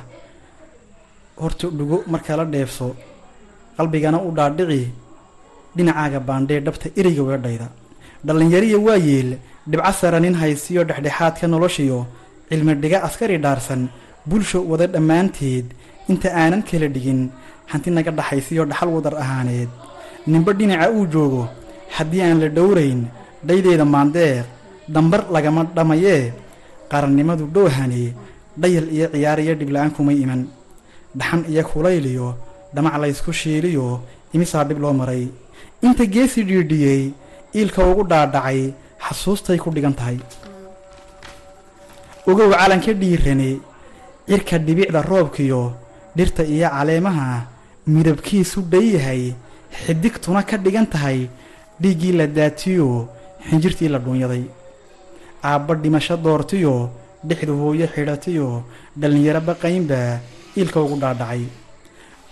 horta 1.42 1.66
dhugo 1.78 1.96
marka 2.12 2.36
la 2.38 2.44
dheefso 2.54 2.88
qalbigana 3.76 4.18
u 4.26 4.30
dhaadhici 4.38 4.82
dhinacaaga 5.76 6.20
baandhee 6.28 6.60
dhabta 6.66 6.86
ereyga 7.00 7.22
weedhayda 7.28 7.66
dhallinyariya 8.26 8.78
waa 8.86 8.98
yeel 9.08 9.30
dhibco 9.70 9.92
sara 10.00 10.18
nin 10.24 10.34
haysiyo 10.42 10.82
dhexdhexaadka 10.88 11.46
noloshiyo 11.52 11.98
cilmi 12.48 12.74
dhiga 12.82 12.98
askari 13.08 13.36
dhaarsan 13.44 13.82
bulsho 14.28 14.58
wada 14.70 14.86
dhammaanteed 14.94 15.66
inta 16.12 16.28
aanan 16.42 16.62
kala 16.68 16.88
dhigin 16.94 17.20
hanti 17.70 17.88
naga 17.96 18.10
dhaxaysiyo 18.18 18.62
dhaxal 18.70 18.88
wadar 18.96 19.14
ahaaneed 19.22 19.70
ninba 20.26 20.52
dhinaca 20.58 20.90
uu 20.92 21.06
joogo 21.12 21.42
haddii 21.96 22.22
aan 22.22 22.38
la 22.42 22.48
dhowrayn 22.56 23.00
dhaydeeda 23.46 23.84
maandeeq 23.84 24.44
dambar 24.88 25.22
lagama 25.34 25.62
dhammayee 25.76 26.32
qarannimadu 26.90 27.44
dhoohane 27.54 28.02
dhayal 28.60 28.86
iyo 28.96 29.06
ciyaar 29.12 29.38
iyo 29.40 29.54
dhibla-aan 29.60 29.90
kumay 29.96 30.16
iman. 30.24 30.42
Dhaxan 31.18 31.42
iyo 31.52 31.62
kulayliyo 31.70 32.28
dhamac 32.74 32.94
laysku 33.02 33.32
shiiliyo 33.32 34.00
imisaa 34.34 34.64
dhib 34.68 34.78
loo 34.82 34.92
maray. 34.92 35.24
Inta 35.82 36.04
geesi 36.06 36.42
dhiidhiyey 36.48 37.02
iilka 37.58 37.80
ugu 37.90 38.02
dhaadhacay 38.10 38.60
xasuustay 39.06 39.58
ku 39.62 39.70
dhigan 39.74 39.94
tahay. 39.98 40.18
Ogow 42.26 42.50
calanka 42.52 42.92
dhiirane 43.00 43.50
cirka 44.28 44.58
dhibicda 44.58 45.02
roobkiyo 45.02 45.62
dhirta 46.16 46.42
iyo 46.44 46.68
caleemaha 46.68 47.46
midabkiisu 47.86 48.60
dhayahay 48.72 49.22
xidigtuna 49.72 50.42
ka 50.42 50.56
dhigan 50.56 50.86
tahay 50.86 51.28
dhiiggii 51.80 52.12
la 52.18 52.26
daatiyo 52.26 53.08
xinjirtii 53.48 53.88
la 53.88 53.98
dhuunyaday. 53.98 54.44
Aabba 55.44 55.74
dhimasho 55.74 56.16
doortiyo 56.16 56.90
dhexdu 57.24 57.52
hooyo 57.60 57.86
xidhatiyo 57.94 58.62
dhallinyaro 59.00 59.40
baqaynba 59.40 60.20
iilka 60.56 60.80
ugu 60.82 60.96
dhaadhacay. 61.02 61.42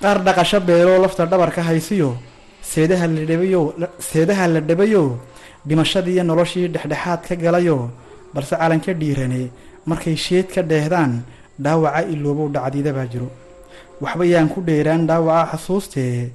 Qaar 0.02 0.18
dhaqasho 0.26 0.60
beeloo 0.60 0.98
lafta 1.02 1.26
dhabarka 1.26 1.62
haysiyo 1.62 2.16
seedaha 2.62 3.06
la 3.06 3.22
dhabayo 3.30 3.62
seedaha 3.98 4.44
la 4.54 4.60
dhabayo 4.60 5.04
dhimashadiiyo 5.66 6.22
noloshii 6.24 6.68
dhexdhexaad 6.74 7.20
ka 7.28 7.34
galayo 7.36 7.90
balse 8.34 8.54
calanka 8.60 8.92
dhiirane 9.00 9.50
markay 9.86 10.16
sheed 10.16 10.46
ka 10.54 10.62
dheehdaan 10.62 11.22
dhaawaca 11.58 12.02
iloobow 12.12 12.48
dhacdiida 12.54 12.92
baa 12.92 13.06
jiro. 13.12 13.28
Waxba 14.00 14.24
yaan 14.26 14.48
ku 14.52 14.60
dheeraan 14.68 15.06
dhaawaca 15.08 15.56
xasuustee 15.56 16.30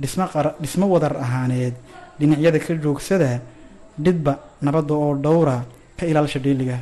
dhismo 0.00 0.86
wadar 0.92 1.14
ahaaneed 1.24 1.74
dhinacyada 2.18 2.58
ka 2.58 2.74
joogsada 2.82 3.40
dhidba 3.98 4.32
nabadda 4.62 4.94
oo 4.94 5.14
dhowra 5.24 5.56
ka 5.98 6.06
ilaalsha 6.06 6.38
dheeliga. 6.44 6.78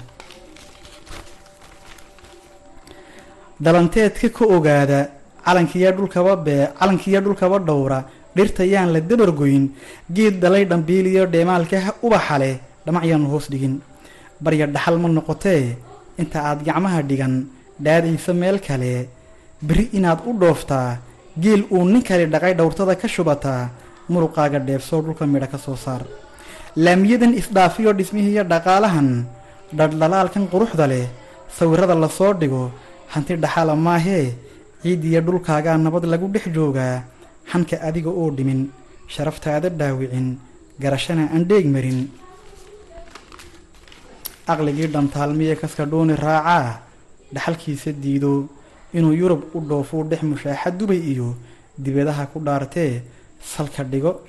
Dhalanteedka 3.61 4.29
ka 4.31 4.45
ogaada 4.47 5.11
calankiiyo 5.45 5.91
dhulkaba 5.97 6.37
bee 6.37 6.69
calankiiyo 6.79 7.21
dhulkaba 7.21 7.59
dhowra 7.59 8.05
dhirta 8.37 8.65
yaan 8.65 8.93
la 8.93 9.01
dabargoyn 9.01 9.65
geed 10.15 10.35
dhalay 10.41 10.65
dhambiiliyo 10.65 11.27
dheemaalka 11.27 11.95
ubaxa 12.03 12.39
leh 12.39 12.55
dhamac 12.87 13.05
hoos 13.33 13.47
dhigin. 13.51 13.81
Barya 14.41 14.67
dhaxal 14.67 14.99
ma 14.99 15.09
noqotee 15.09 15.77
inta 16.19 16.39
aad 16.49 16.63
gacmaha 16.67 17.03
dhigan 17.03 17.35
dhaadaysa 17.85 18.33
meel 18.35 18.61
kale 18.61 19.09
beri 19.63 19.85
inaad 19.93 20.21
u 20.29 20.33
dhooftaa 20.41 20.99
geel 21.43 21.63
uu 21.75 21.85
nin 21.93 22.03
kale 22.09 22.25
dhaqay 22.33 22.55
dhowrtada 22.59 22.95
ka 23.01 23.09
shubataa 23.15 23.71
muruqaaga 24.13 24.59
dheebsoo 24.67 25.01
dhulka 25.05 25.25
midha 25.33 25.47
ka 25.53 25.59
soo 25.65 25.77
saar. 25.85 26.03
Laamiyadan 26.85 27.33
isdhaafiyo 27.41 27.93
dhismihiiyo 27.99 28.45
dhaqaalahan 28.53 29.09
dhaldhalaalkan 29.79 30.45
quruxda 30.53 30.87
leh 30.93 31.07
sawirrada 31.57 31.95
la 32.03 32.09
soo 32.19 32.33
dhigo 32.41 32.63
hanti 33.13 33.33
dhaxala 33.43 33.75
maahee 33.87 34.27
ciiddiyo 34.83 35.21
dhulkaagaa 35.27 35.77
nabad 35.85 36.05
lagu 36.13 36.27
dhex 36.35 36.45
joogaa 36.57 37.03
hanka 37.53 37.77
adiga 37.89 38.11
oo 38.21 38.29
dhimin 38.37 38.61
sharaftaada 39.15 39.69
dhaawicin 39.81 40.27
garashana 40.83 41.25
aan 41.35 41.45
dheeg 41.51 41.67
marin. 41.75 42.01
Aqligii 44.53 44.89
dhantaalmiye 44.95 45.55
kaska 45.61 45.85
dhuuni 45.91 46.15
raacaa 46.17 46.81
dhaxalkiisa 47.35 47.93
diido 48.03 48.33
inuu 48.95 49.13
yurub 49.21 49.43
u 49.55 49.61
dhoofuu 49.61 50.05
dhex 50.11 50.23
mushaaxa 50.23 50.71
dubay 50.71 50.99
iyo 51.13 51.35
dibadaha 51.79 52.27
ku 52.33 52.41
dhaartee 52.41 53.03
salka 53.43 53.85
dhigo 53.85 54.21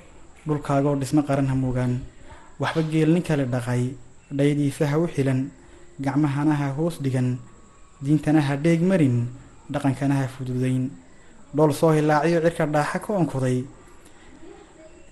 dhulkaagoo 0.46 0.96
dhismo 1.00 1.22
qaran 1.22 1.48
ha 1.48 1.54
moogaan. 1.54 2.00
Waxba 2.60 2.82
geel 2.92 3.10
nin 3.14 3.22
kale 3.22 3.44
dhaqay 3.44 3.82
dhaydiisa 4.32 4.86
ha 4.86 4.98
u 4.98 5.06
xilan 5.08 5.48
gacmahana 6.00 6.54
ha 6.54 6.66
hoos 6.76 7.00
dhigan 7.02 7.38
diintana 8.02 8.40
ha 8.40 8.56
dheeg 8.56 8.80
marin 8.82 9.26
dhaqankana 9.72 10.14
ha 10.14 10.28
fududayn. 10.28 10.90
Dhool 11.54 11.72
soo 11.72 11.92
hilaaciyo 11.92 12.40
cirka 12.44 12.66
dhaaxa 12.66 12.98
ka 13.00 13.12
onkoday 13.12 13.64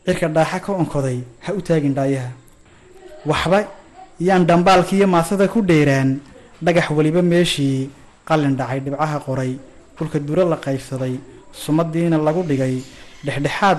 cirka 0.06 0.28
dhaaxa 0.28 0.58
ka 0.60 0.72
onkoday 0.72 1.18
ha 1.44 1.52
u 1.52 1.60
taagin 1.62 1.94
dhaayaha. 1.94 2.30
Waxba 3.26 3.58
yaan 4.20 4.46
dhambaalkiiyo 4.46 5.06
maasada 5.06 5.48
ku 5.48 5.60
dheeraan 5.62 6.20
dhagax 6.62 6.90
weliba 6.90 7.22
meeshii 7.22 7.90
qalin 8.28 8.54
dhacay 8.58 8.80
dhibcaha 8.84 9.18
qoray 9.26 9.52
dhulka 9.96 10.18
duro 10.20 10.44
la 10.48 10.56
qaybsaday 10.56 11.14
sumadiina 11.52 12.16
lagu 12.26 12.42
dhigay 12.50 12.74
dhexdhexaad 13.24 13.78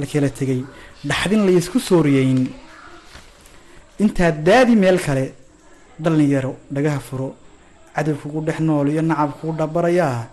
la 0.00 0.06
kala 0.06 0.28
tegay 0.38 0.60
dhaxdin 1.04 1.42
laysku 1.46 1.78
sooriyeyn. 1.88 2.40
Intaad 4.02 4.42
daadi 4.46 4.74
meel 4.76 4.98
kale 4.98 5.24
dhallinyaro 6.02 6.52
dhagaha 6.74 7.00
furo 7.00 7.28
cadow 7.94 8.14
kugu 8.20 8.40
dhex 8.46 8.58
nool 8.60 8.88
iyo 8.88 9.02
nacab 9.02 9.30
kuu 9.40 9.52
dhabarayaa 9.52 10.26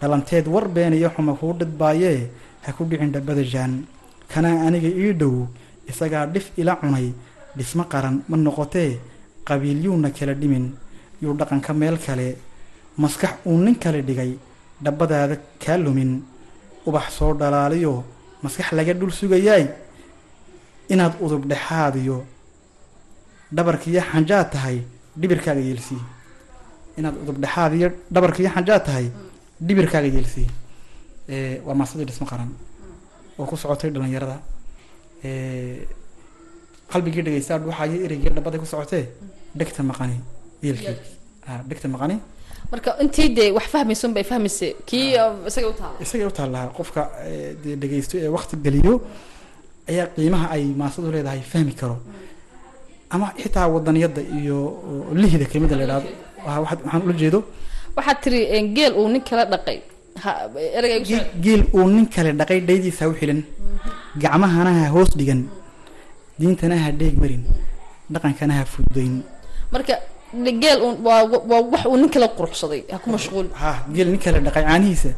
dhalanteed 0.00 0.46
war 0.48 0.66
been 0.68 0.94
iyo 0.94 1.10
xuma 1.14 1.34
kuu 1.34 1.52
dhidbaayee 1.60 2.30
ha 2.64 2.72
ku 2.72 2.84
dhicin 2.84 3.12
dhabada 3.12 3.42
jaan. 3.44 3.84
Kanaa 4.32 4.66
aniga 4.66 4.88
ii 4.88 5.12
dhow 5.12 5.46
isagaa 5.86 6.26
dhif 6.26 6.50
ila 6.56 6.76
cunay 6.80 7.12
dhismo 7.56 7.84
qaran 7.84 8.24
ma 8.28 8.36
noqotee 8.36 8.98
qabiilyuuna 9.44 10.10
kala 10.10 10.34
dhimin. 10.34 10.72
Yuu 11.22 11.34
dhaqanka 11.36 11.72
meel 11.74 11.98
kale 11.98 12.36
maskax 12.98 13.32
uu 13.46 13.58
nin 13.58 13.74
kale 13.76 14.02
dhigay 14.02 14.32
dhabbadaada 14.84 15.36
kaa 15.64 15.76
lumin. 15.76 16.22
Ubax 16.86 17.06
soo 17.18 17.34
dhalaaliyo 17.34 18.04
maskax 18.42 18.72
laga 18.72 18.92
dhul 18.94 19.10
sugayaay. 19.12 19.66
Inaad 20.88 21.14
udub 21.20 21.44
dhexaadiyo. 21.50 22.24
Dhabarkiiyo 23.52 24.00
xanjaad 24.12 24.50
tahay 24.52 24.78
dhibirkaaga 25.20 25.60
yeelsii 25.60 26.00
inaad 26.98 27.16
udub 27.22 27.36
dhexaadiyo 27.42 27.88
dhabarkiiyo 28.14 28.50
xanjaad 28.56 28.84
tahay 28.86 29.06
dhibirkaaga 29.66 30.08
yeelsii 30.16 30.48
waa 31.66 31.74
maasadii 31.74 32.04
dhismo 32.08 32.26
qaran 32.26 32.48
oo 33.38 33.44
ku 33.46 33.56
socotay 33.56 33.90
dhalinyarada 33.90 34.36
qalbigii 36.92 37.22
dhegeysta 37.26 37.58
dhuuxayo 37.58 37.96
ereygii 38.06 38.30
dhabaday 38.36 38.58
ku 38.62 38.66
socotee 38.72 39.04
dhegta 39.58 39.82
maqani 39.90 40.16
yeelkii 40.64 40.96
dhegta 41.68 41.88
maqani 41.94 42.16
marka 42.70 42.90
intii 43.02 43.28
dee 43.36 43.50
wax 43.56 43.66
fahmaysan 43.74 44.10
bay 44.16 44.24
fahmaysa 44.30 44.66
kii 44.88 45.08
isaga 45.48 45.68
u 45.72 45.74
taala 45.80 45.96
isagay 46.04 46.26
u 46.30 46.34
taallaa 46.38 46.66
qofka 46.78 47.02
dee 47.62 47.76
dhegeysto 47.80 48.14
ee 48.24 48.28
wakti 48.36 48.54
geliyo 48.64 48.94
ayaa 49.90 50.06
qiimaha 50.16 50.46
ay 50.54 50.64
maasadu 50.80 51.08
leedahay 51.14 51.40
fahmi 51.52 51.72
karo. 51.80 51.96
Ama 53.14 53.26
xitaa 53.42 53.66
wadaniyadda 53.74 54.22
iyo 54.38 54.58
lihda 55.22 55.44
kelimada 55.50 55.76
la 55.76 55.84
idhahdo 55.86 56.08
waxaan 56.64 57.02
ula 57.06 57.14
jeedo. 57.22 57.38
Waxaad 57.96 58.18
tiri 58.22 58.40
geel 58.76 58.92
uu 59.00 59.08
nin 59.12 59.20
kala 59.28 59.44
dhaqay. 59.52 59.78
Geel 61.44 61.62
uu 61.76 61.86
nin 61.94 62.06
kale 62.14 62.30
dhaqay 62.40 62.60
dhaydiisa 62.68 63.04
ha 63.04 63.10
u 63.10 63.14
xilan 63.20 63.40
gacmahana 64.22 64.70
ha 64.78 64.84
hoos 64.94 65.10
dhigan. 65.18 65.40
Diintana 66.38 66.76
ha 66.84 66.88
dheeg 67.00 67.14
marin. 67.22 67.42
Dhaqankana 68.12 68.54
ha 68.58 68.64
fududayn 68.72 69.14
marka 69.72 69.94
geel 70.32 70.78
waa 71.04 71.22
wax 71.72 71.84
uu 71.86 71.96
nin 71.96 72.08
kala 72.14 72.28
quruxsaday 72.38 72.82
ha 72.92 72.98
ku 72.98 73.10
mashquul. 73.10 73.46
Ha 73.60 73.70
geel 73.94 74.08
nin 74.12 74.18
kale 74.18 74.38
dhaqay 74.46 74.64
caanihiisa. 74.64 75.10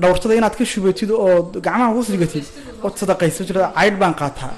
Dhowrtada 0.00 0.34
inaad 0.38 0.54
ka 0.58 0.64
shubatid 0.64 1.10
oo 1.10 1.50
gacmaha 1.64 1.92
hoos 1.96 2.08
dhigatid 2.12 2.44
ood 2.84 2.94
sadaqayso 3.00 3.44
jirta 3.48 3.72
caydh 3.76 3.96
baan 4.02 4.14
qaataa. 4.20 4.52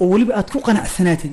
Oo 0.00 0.06
weliba 0.12 0.32
aad 0.38 0.48
ku 0.52 0.58
qanacsanaatid 0.66 1.32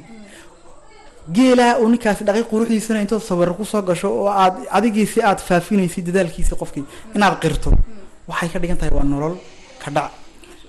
geelaa 1.35 1.73
uu 1.81 1.89
ninkaasi 1.93 2.23
dhaqay 2.27 2.43
quruxdiisana 2.51 3.01
intood 3.03 3.21
sawiro 3.29 3.53
ku 3.59 3.63
soo 3.71 3.81
gasho 3.89 4.09
oo 4.21 4.27
aad 4.43 4.55
adigiisi 4.77 5.19
aad 5.29 5.39
faafinaysid 5.47 6.05
dadaalkiisi 6.07 6.55
qofkii 6.61 6.85
inaad 7.15 7.35
qirto. 7.43 7.69
Waxay 8.29 8.49
ka 8.53 8.59
dhigan 8.61 8.77
tahay 8.79 8.93
waa 8.97 9.03
nolol 9.13 9.35
ka 9.83 9.89
dhac. 9.95 10.11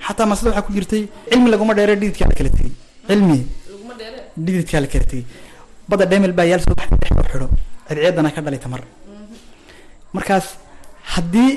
Xataa 0.06 0.26
masada 0.30 0.48
waxaa 0.50 0.66
ku 0.66 0.72
jirtay 0.76 1.02
cilmi 1.30 1.48
laguma 1.52 1.72
dheere 1.78 1.94
dhididkaa 2.00 2.28
la 2.30 2.34
kala 2.38 2.50
tegay 2.56 2.72
cilmi. 3.08 3.40
Dhididkaa 4.44 4.80
la 4.84 4.88
kala 4.92 5.04
tegay 5.10 5.24
badda 5.90 6.04
dhemel 6.12 6.32
baa 6.38 6.46
yaal 6.52 6.62
baxda 6.80 6.96
dhex 7.02 7.10
xidho. 7.32 7.46
Cidceedana 7.88 8.30
ka 8.34 8.40
dhalay 8.44 8.60
tamar. 8.64 8.80
Markaas 10.16 10.46
haddii 11.14 11.52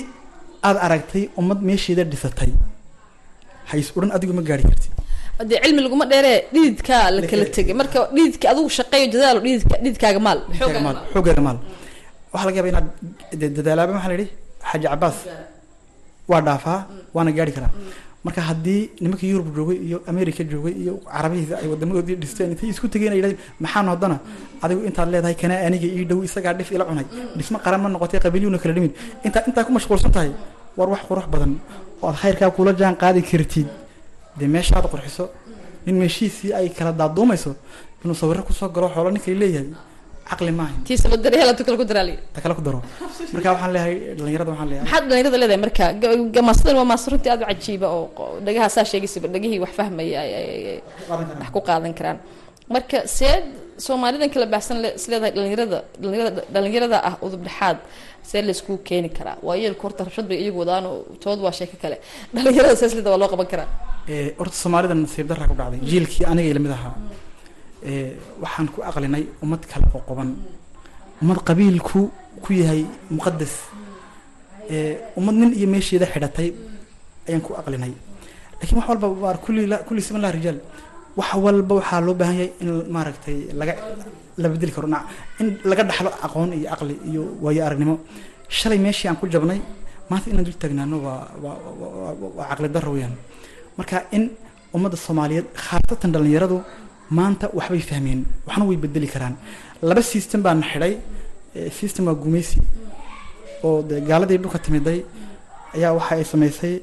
aad 0.67 0.77
aragtay 0.85 1.23
ummad 1.39 1.59
meesheeda 1.69 2.03
dhisatay 2.11 2.51
hays 3.71 3.87
odhan 3.97 4.11
adigu 4.15 4.33
ma 4.37 4.43
gaari 4.49 4.63
kartid 4.69 4.91
dee 5.49 5.59
cilmi 5.63 5.81
laguma 5.85 6.05
dheeree 6.11 6.37
dhididkaa 6.53 7.03
la 7.15 7.19
kala 7.31 7.45
tegay 7.55 7.75
marka 7.81 7.99
dhididka 8.15 8.45
adigu 8.53 8.69
shaqeeyo 8.77 9.07
dadaalo 9.13 9.39
dhididka 9.45 9.75
dhididkaaga 9.83 10.19
maal. 10.27 10.39
Maal 10.85 10.97
xoogaaga 11.13 11.41
maal. 11.47 11.57
Waxaa 12.33 12.47
laga 12.47 12.57
yaaba 12.59 12.69
inaad 12.73 12.87
dadaalaaba 13.57 13.91
maxaa 13.97 14.09
la 14.11 14.15
yidhi? 14.17 14.27
Xaaji 14.69 14.85
cabaas 14.93 15.17
waa 16.31 16.41
dhaafaa 16.47 16.77
waana 17.15 17.31
gaari 17.37 17.51
karaa 17.57 17.71
marka 18.25 18.41
haddii 18.49 18.81
nimankii 19.01 19.29
yurub 19.33 19.47
joogay 19.55 19.77
iyo 19.87 19.97
america 20.11 20.41
joogay 20.51 20.73
iyo 20.83 20.93
carabihiisa 21.13 21.55
ay 21.61 21.67
wadamadoodii 21.73 22.15
dhisteen 22.21 22.51
intay 22.53 22.69
isku 22.69 22.87
tegeen 22.93 23.11
ay 23.13 23.17
yidhahdeen 23.19 23.39
maxaan 23.63 23.87
haddana 23.93 24.17
adigu 24.63 24.81
intaad 24.89 25.09
leedahay 25.13 25.35
kanaa 25.41 25.59
aniga 25.67 25.87
ii 25.97 26.05
dhow 26.09 26.19
isagaa 26.27 26.53
dhif 26.53 26.69
ila 26.71 26.85
cunay. 26.89 27.05
Dhismo 27.37 27.57
qaran 27.65 27.81
ma 27.83 27.89
noqotay 27.89 28.19
qabiilyuuna 28.25 28.57
kala 28.61 28.73
dhimin 28.77 28.91
intaa 29.25 29.43
intaa 29.49 29.63
ku 29.67 29.71
mashquulsan 29.77 30.11
tahay 30.15 30.31
war 30.77 30.89
wax 30.93 31.01
qurux 31.09 31.25
badan 31.33 31.51
oo 32.01 32.07
aad 32.09 32.17
khayrkaa 32.21 32.49
kula 32.55 32.71
jaan 32.79 32.95
qaadi 33.01 33.21
kartid. 33.29 33.67
Dee 34.37 34.47
meeshaad 34.47 34.85
qurxiso 34.91 35.25
nin 35.85 35.95
meeshiisii 36.01 36.53
ay 36.53 36.69
kala 36.77 36.91
daaduumayso 36.93 37.55
inuu 38.05 38.15
sawirro 38.21 38.43
ku 38.43 38.53
soo 38.53 38.69
galo 38.69 38.87
xoolo 38.93 39.09
ninkay 39.11 39.33
leeyahay 39.41 39.69
caqli 40.31 40.51
maaha. 40.59 40.73
Tiisa 40.87 41.05
la 41.11 41.17
daray 41.25 41.39
hela 41.41 41.53
tukala 41.59 41.77
ku 41.81 41.85
daraali. 41.91 42.13
Ta 42.35 42.39
kale 42.43 42.53
ku 42.59 42.63
daro. 42.67 42.79
Marka 43.33 43.47
waxaan 43.53 43.71
leeyahay 43.75 43.95
dhalinyarada 44.17 44.49
waxaan 44.53 44.69
leeyahay 44.71 44.85
maxaad 44.87 45.03
dhalinyarada 45.09 45.37
leedahay? 45.41 45.59
Marka 45.65 45.85
Ga- 46.01 46.29
ga- 46.35 46.45
maasadan 46.49 46.75
waa 46.79 46.87
maasa 46.91 47.05
runtii 47.11 47.31
aad 47.33 47.41
u 47.43 47.47
cajiiba 47.51 47.87
oo 47.97 48.03
dhagaha 48.45 48.67
saa 48.75 48.85
sheegaysaba 48.91 49.27
dhagihii 49.33 49.59
wax 49.63 49.71
fahmaya 49.79 50.19
ay- 50.25 50.35
ay 50.39 50.47
ay- 50.71 50.83
wax 51.41 51.49
ku 51.55 51.59
qaadan 51.67 51.93
karaan. 51.99 52.17
Marka 52.75 52.97
seed 53.17 53.43
soomaalidan 53.85 54.29
kala 54.33 54.45
baxsan 54.53 54.77
le- 54.83 54.93
is 54.99 55.05
leedahay 55.11 55.31
dhalinyarada 55.37 55.77
dhalinyarada 56.03 56.41
dhalinyarada 56.55 56.97
ah 57.09 57.15
udub 57.25 57.41
dhexaad 57.47 57.77
see 58.29 58.41
laysku 58.47 58.73
keeni 58.87 59.09
karaa. 59.17 59.37
Waa 59.47 59.55
yeelku 59.61 59.81
horta 59.85 60.01
rabshad 60.07 60.25
bay 60.31 60.37
iyagu 60.43 60.59
wadaan 60.63 60.83
oo 60.91 60.97
tood 61.23 61.39
waa 61.45 61.53
sheeko 61.59 61.75
kale. 61.83 61.97
Dhalinyarada 62.35 62.75
sees 62.81 62.93
leeda 62.97 63.09
waa 63.13 63.19
loo 63.23 63.29
qaban 63.33 63.47
karaa. 63.53 63.67
Ee 64.13 64.33
horta 64.39 64.55
soomaalida 64.63 64.95
nasiib 65.03 65.27
darra 65.31 65.45
ku 65.51 65.55
dhacday. 65.59 65.79
Jiilkii 65.91 66.25
aniga 66.31 66.49
ila 66.53 66.59
mid 66.65 66.73
ahaa. 66.77 66.93
Ee 66.99 67.30
waxaan 68.43 68.67
ku 68.73 68.79
aqlinay 68.89 69.23
ummad 69.43 69.61
kale 69.71 69.85
oo 69.95 70.01
qoban. 70.07 70.29
Ummad 71.21 71.39
qabiilku 71.47 71.99
ku 72.43 72.49
yahay 72.53 72.85
muqadas 73.15 73.53
ummad 75.17 75.35
nin 75.41 75.51
iyo 75.59 75.67
meesheeda 75.73 76.05
xidhatay 76.13 76.49
ayaan 77.27 77.41
ku 77.41 77.51
aqlinay. 77.61 77.93
Laakiin 78.59 78.77
wax 78.79 78.87
walba 78.89 79.07
waa 79.23 79.37
kulli 79.45 79.61
kulli 79.87 80.01
siman 80.01 80.21
laa 80.21 80.31
rijaal. 80.37 80.59
Wax 81.17 81.29
walba 81.45 81.73
waxaa 81.79 82.01
loo 82.05 82.13
baahan 82.19 82.35
yahay 82.39 82.51
in 82.61 82.69
maaragtay 82.95 83.37
laga 83.59 83.73
la 84.41 84.47
bedeli 84.49 84.71
karo. 84.71 84.87
In 85.41 85.47
laga 85.69 85.83
dhaxlo 85.89 86.09
aqoon 86.25 86.49
iyo 86.53 86.67
aqli 86.73 86.95
iyo 87.09 87.23
waayo 87.43 87.61
aragnimo. 87.67 87.95
Shalay 88.57 88.77
meeshii 88.85 89.07
aan 89.09 89.17
ku 89.21 89.25
jabnay 89.33 89.59
maanta 90.09 90.29
inaan 90.29 90.45
dul 90.47 90.57
taagnaano 90.61 90.97
waa 91.05 91.27
waa 92.37 92.45
caqli 92.49 92.67
darro 92.75 92.91
weeyaan. 92.95 93.15
Marka 93.77 93.97
in 94.15 94.23
ummadda 94.75 94.97
soomaaliyeed 95.05 95.47
khaasatan 95.65 96.11
dhallinyaradu 96.13 96.57
maanta 97.17 97.45
waxbay 97.57 97.81
fahmeen 97.89 98.19
waxna 98.47 98.63
way 98.69 98.77
bedeli 98.83 99.07
karaan. 99.13 99.35
Laba 99.89 100.01
system 100.13 100.39
baan 100.45 100.59
xidhay 100.71 100.93
system 101.79 102.03
waa 102.07 102.15
gumaysi 102.23 102.57
oo 103.67 103.81
dee 103.89 103.99
gaaladii 104.09 104.37
dhulka 104.43 104.59
timiday 104.65 104.99
ayaa 105.75 105.91
waxa 105.97 106.13
ay 106.19 106.23
samaysay 106.33 106.73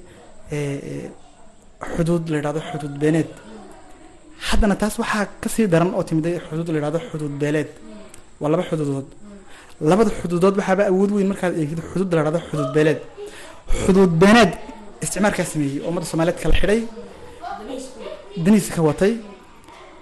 xuduud 1.94 2.24
la 2.30 2.36
yidhahdo 2.38 2.60
xuduud 2.70 2.94
beeneed 3.02 3.30
haddana 4.48 4.74
taas 4.82 4.94
waxaa 5.02 5.24
ka 5.42 5.48
sii 5.54 5.66
daran 5.72 5.90
oo 5.98 6.02
timiday 6.08 6.34
xuduud 6.48 6.68
la 6.72 6.76
yidhahdo 6.78 6.98
xuduud 7.10 7.34
beeleed. 7.42 7.70
Waa 8.40 8.50
laba 8.52 8.62
xuduudood. 8.70 9.08
Labada 9.90 10.10
xuduudood 10.20 10.54
waxaaba 10.60 10.82
awood 10.90 11.10
weyn 11.16 11.28
markaad 11.32 11.54
eegid 11.60 11.80
xuduud 11.90 12.10
la 12.14 12.20
yidhahdo 12.20 12.40
xuduud 12.50 12.70
beeleed. 12.76 13.00
Xuduud 13.84 14.12
beeneed 14.22 14.52
isticmaalkaa 15.04 15.46
sameeyey 15.52 15.78
oo 15.82 15.88
ummadda 15.90 16.06
soomaaliyeed 16.10 16.40
kala 16.42 16.54
xidhay. 16.60 16.80
Danihiisa 18.44 18.70
ka 18.76 18.82
watay 18.88 19.12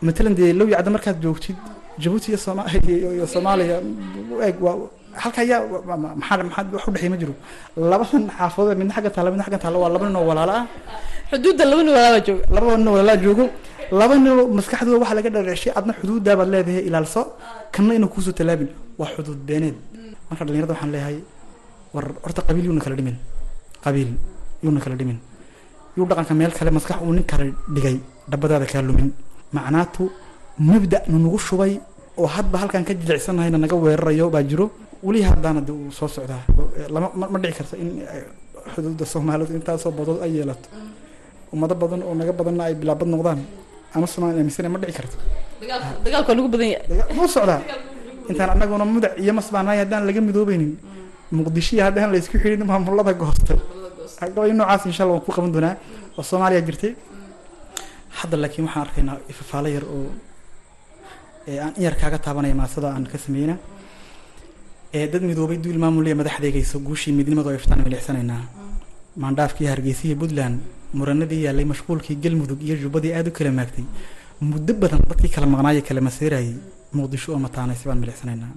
matalan 0.02 0.34
dee 0.38 0.52
low 0.52 0.68
yacda 0.68 0.90
markaad 0.90 1.16
joogtid 1.24 1.56
jabuuti 1.98 2.28
iyo 2.32 2.38
sooma 2.38 2.62
iyo 2.88 3.26
soomaaliya 3.26 3.76
eeg 4.46 4.56
waa 4.60 4.76
halka 5.22 5.40
ayaa 5.40 5.60
maxaa 6.20 6.44
maxaa 6.44 6.64
wax 6.76 6.84
u 6.88 6.90
dhexeey 6.92 7.10
ma 7.12 7.16
jiro. 7.20 7.34
Labadan 7.90 8.24
xaafadood 8.36 8.76
midna 8.80 8.92
xagga 8.96 9.10
taalla 9.14 9.30
midna 9.32 9.44
xagga 9.46 9.58
taalla 9.64 9.78
waa 9.82 9.90
laba 9.94 10.04
nin 10.08 10.16
oo 10.20 10.26
walaalo 10.30 10.52
ah. 10.60 10.64
Xuduudda 11.30 11.64
laba 11.70 11.82
nin 11.84 11.92
walaala 11.96 12.20
jooga 12.26 12.44
laba 12.54 12.76
nin 12.76 12.88
walaalaa 12.94 13.18
joogo. 13.24 13.44
Laba 13.98 14.14
nin 14.16 14.28
oo 14.32 14.46
maskaxdooda 14.58 14.98
waxaa 15.02 15.16
laga 15.18 15.30
dhareeshay 15.34 15.72
adna 15.78 15.92
xuduuddaa 15.98 16.36
baad 16.38 16.48
leedahay 16.54 16.84
ilaalso. 16.88 17.22
Kanna 17.74 17.92
inuu 17.98 18.10
kuusoo 18.12 18.34
tallaabin. 18.38 18.68
Waa 18.98 19.08
xuduud 19.14 19.40
beeneed. 19.48 19.76
Marka 20.28 20.42
dhalinyarada 20.44 20.72
waxaan 20.74 20.90
leeyahay 20.94 21.18
war 21.94 22.06
horta 22.24 22.40
qabiil 22.46 22.64
yuuna 22.68 22.80
kala 22.84 22.96
dhimin. 22.98 23.16
Qabiil 23.84 24.10
yuuna 24.64 24.80
kala 24.84 24.96
dhimin. 25.00 25.18
Yuu 25.96 26.06
dhaqanka 26.10 26.34
meel 26.40 26.52
kale 26.58 26.70
maskax 26.76 26.98
uu 27.04 27.12
nin 27.16 27.24
kale 27.30 27.46
dhigay. 27.74 27.96
Dhabadaada 28.30 28.66
kaa 28.72 28.82
lumin 28.82 29.08
macnaatu 29.52 30.10
mabda 30.58 30.98
nunagu 31.12 31.38
shubay 31.38 31.72
oo 32.18 32.26
hadba 32.26 32.58
halkaan 32.62 32.84
ka 32.84 32.94
jilicsannahayna 32.94 33.58
naga 33.58 33.76
weerarayo 33.76 34.30
baa 34.30 34.42
jiro. 34.42 34.70
Weli 35.02 35.22
haddaana 35.22 35.60
de 35.60 35.72
uu 35.72 35.90
soo 35.92 36.08
socdaa. 36.08 36.42
Lama 36.88 37.08
ma 37.32 37.38
dhici 37.38 37.54
karto 37.58 37.76
in 37.76 38.00
eh, 38.00 38.24
xuduudda 38.74 39.04
soomaalidu 39.12 39.52
intaasoo 39.58 39.92
badood 39.98 40.18
ay 40.24 40.30
yeelato. 40.36 40.68
Ummado 41.52 41.74
badan 41.74 42.02
oo 42.02 42.14
naga 42.14 42.32
badanna 42.32 42.62
ay 42.68 42.74
bilaabad 42.74 43.08
noqdaan. 43.14 43.40
Ama 43.94 44.06
soomaali 44.06 44.38
aaminsana 44.40 44.68
ma 44.68 44.78
dhici 44.82 44.92
karto 44.98 45.16
dagaalka 46.04 46.34
nagu 46.34 46.48
wuu 47.16 47.28
socdaa 47.28 47.60
intaan 48.30 48.50
annaguna 48.54 48.84
mudac 48.84 49.12
iyo 49.22 49.32
masbaanaay 49.38 49.78
haddaan 49.82 50.02
laga 50.08 50.20
midoobeynin 50.20 50.72
muqdisho 51.32 51.72
iyo 51.76 51.84
haddaan 51.88 52.12
la 52.12 52.18
isku 52.18 52.36
xidhin 52.42 52.64
maamulada 52.70 53.12
goostay 53.20 53.56
gabay 54.34 54.52
noocaas 54.52 54.82
insha 54.88 55.02
allah 55.04 55.16
waan 55.16 55.24
ku 55.26 55.32
qaban 55.36 55.52
doonaa. 55.54 55.74
Oo 56.18 56.22
soomaaliya 56.30 56.60
jirtay 56.66 56.92
hadda 58.26 58.36
laakiin 58.42 58.64
waxaan 58.66 58.82
arkaynaa 58.86 59.16
ifafaalo 59.32 59.68
yar 59.76 59.84
oo 59.96 60.10
aan 61.64 61.72
in 61.78 61.82
yar 61.86 61.94
kaaga 62.00 62.18
taabanaya 62.26 62.54
maasada 62.60 62.88
aan 62.94 63.04
ka 63.12 63.18
sameyna 63.24 63.54
ee 64.98 65.06
dad 65.12 65.22
midoobay 65.30 65.58
duul 65.64 65.78
iyo 66.06 66.16
madaxdeegayso 66.20 66.76
guushii 66.86 67.12
midnimadu 67.18 67.48
ay 67.50 67.56
iftaan 67.60 67.80
milicsanaynaa 67.86 68.42
maandhaafkii 69.22 69.68
hargeysa 69.72 70.02
iyo 70.08 70.16
puntland 70.20 70.56
muranadii 70.98 71.42
yaallay 71.46 71.66
mashquulkii 71.72 72.16
galmudug 72.24 72.60
iyo 72.66 72.76
jubbadii 72.82 73.12
aada 73.16 73.28
u 73.30 73.32
kala 73.38 73.50
maagtay. 73.58 73.84
Muddo 74.50 74.72
badan 74.82 75.00
dadkii 75.10 75.30
kala 75.34 75.46
maqnaaya 75.54 75.82
kala 75.88 76.00
maseerayay 76.08 76.50
muqdisho 76.96 77.28
oo 77.34 77.38
mataanay 77.46 77.76
si 77.80 77.84
baan 77.88 77.98
milicsanaynaa 78.02 78.52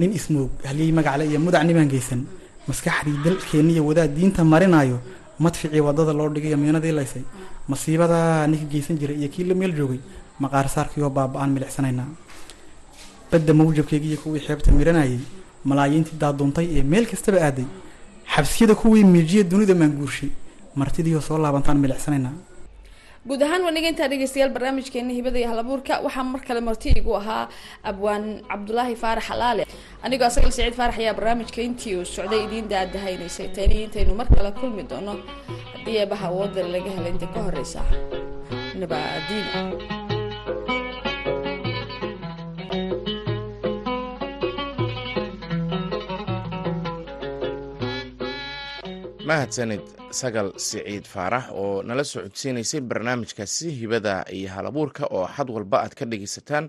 nin 0.00 0.10
ismoog 0.18 0.50
halyey 0.68 0.92
magacale 0.98 1.24
iyo 1.30 1.38
mudac 1.46 1.62
nimaan 1.68 1.88
geysan 1.94 2.20
maskaxdii 2.68 3.16
dalkeenna 3.24 3.72
iyo 3.74 3.82
wadaad 3.88 4.10
diinta 4.16 4.42
marinaayo 4.52 4.98
madficii 5.44 5.80
waddada 5.86 6.12
loo 6.18 6.28
dhigay 6.34 6.54
miinadii 6.62 6.92
laysay 6.98 7.22
masiibadaa 7.70 8.46
ninka 8.50 8.66
geysan 8.72 8.96
jiray 9.00 9.16
iyo 9.20 9.28
kii 9.34 9.44
la 9.50 9.54
meel 9.60 9.72
joogay 9.78 10.00
maqaar 10.42 10.66
saarkii 10.74 11.02
oo 11.06 11.10
baaba-aan 11.18 11.50
milicsanaynaa 11.56 12.08
badda 13.32 13.52
mawjabkeygii 13.60 14.10
iyo 14.12 14.20
kuwii 14.24 14.40
xeebta 14.46 14.72
miranayay 14.78 15.18
malaayiintii 15.70 16.18
daaduuntay 16.22 16.66
ee 16.78 16.82
meel 16.92 17.06
kastaba 17.10 17.38
aaday 17.46 17.66
xabsiyada 18.34 18.74
kuwii 18.82 19.04
miijiya 19.14 19.42
dunida 19.50 19.74
maanguurshay 19.80 20.30
martidii 20.80 21.14
oo 21.18 21.20
soo 21.28 21.38
laabantaan 21.44 21.78
milicsanaynaa 21.84 22.32
guud 23.28 23.42
ahaan 23.44 23.62
waniga 23.68 23.88
intaa 23.92 24.08
dhegeystayaal 24.12 24.52
barnaamijkeena 24.54 25.12
hibada 25.12 25.38
iyo 25.38 25.48
halabuurka. 25.52 26.00
Waxaa 26.04 26.24
mar 26.24 26.40
kale 26.40 26.60
marti 26.60 26.88
igu 27.00 27.12
ahaa 27.20 27.48
abwaan 27.84 28.24
cabdulaahi 28.50 28.96
faarax 29.02 29.30
alaale 29.30 29.64
anigoo 30.02 30.26
asagal 30.30 30.52
saciid 30.56 30.74
faarax 30.80 30.96
ayaa 30.98 31.14
barnaamijka 31.18 31.60
intii 31.68 31.94
uu 32.00 32.04
socday 32.16 32.40
idiin 32.48 32.68
daadahaynaysay 32.72 33.48
tani 33.56 33.76
intaynu 33.84 34.14
mar 34.20 34.26
kale 34.36 34.50
kulmi 34.60 34.82
doono 34.90 35.14
haddii 35.74 35.96
eebaha 36.02 36.26
awoodda 36.32 36.62
laga 36.74 36.90
helay 36.96 37.12
inta 37.14 37.26
ka 37.34 37.40
horeysa 37.46 37.80
nabaadiin 38.80 39.46
mahadsanid 49.30 49.82
sagal 50.20 50.48
siciid 50.66 51.04
faarax 51.12 51.44
oo 51.60 51.82
nala 51.88 52.04
soo 52.10 52.22
codsiinaysay 52.26 52.80
barnaamijkaasi 52.90 53.66
hibada 53.80 54.14
iyo 54.36 54.48
halabuurka 54.54 55.04
oo 55.16 55.26
xad 55.36 55.48
walba 55.56 55.76
aad 55.84 55.94
ka 55.98 56.04
dhegeysataan 56.10 56.66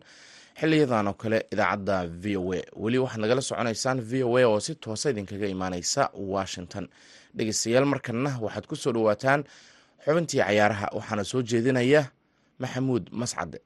xiliyadan 0.59 1.07
oo 1.09 1.13
kale 1.21 1.39
idaacadda 1.53 1.97
v 2.21 2.37
o 2.37 2.53
a. 2.53 2.61
Weli 2.83 2.97
waxaad 3.03 3.21
nagala 3.23 3.41
soconaysaan 3.49 3.97
v 4.09 4.23
o 4.23 4.37
a 4.37 4.43
oo 4.51 4.59
si 4.65 4.75
toosa 4.75 5.09
idinkaga 5.09 5.47
imaaneysa 5.55 6.03
washington. 6.33 6.85
Dhegeystayaal 7.37 7.85
markanna 7.85 8.37
waxaad 8.45 8.65
ku 8.69 8.75
soo 8.75 8.93
dhawaataan 8.93 9.41
xubintii 10.05 10.39
cayaaraha 10.45 10.87
waxaana 10.97 11.23
soo 11.31 11.41
jeedinaya 11.41 12.01
maxamuud 12.61 13.09
mascade 13.11 13.57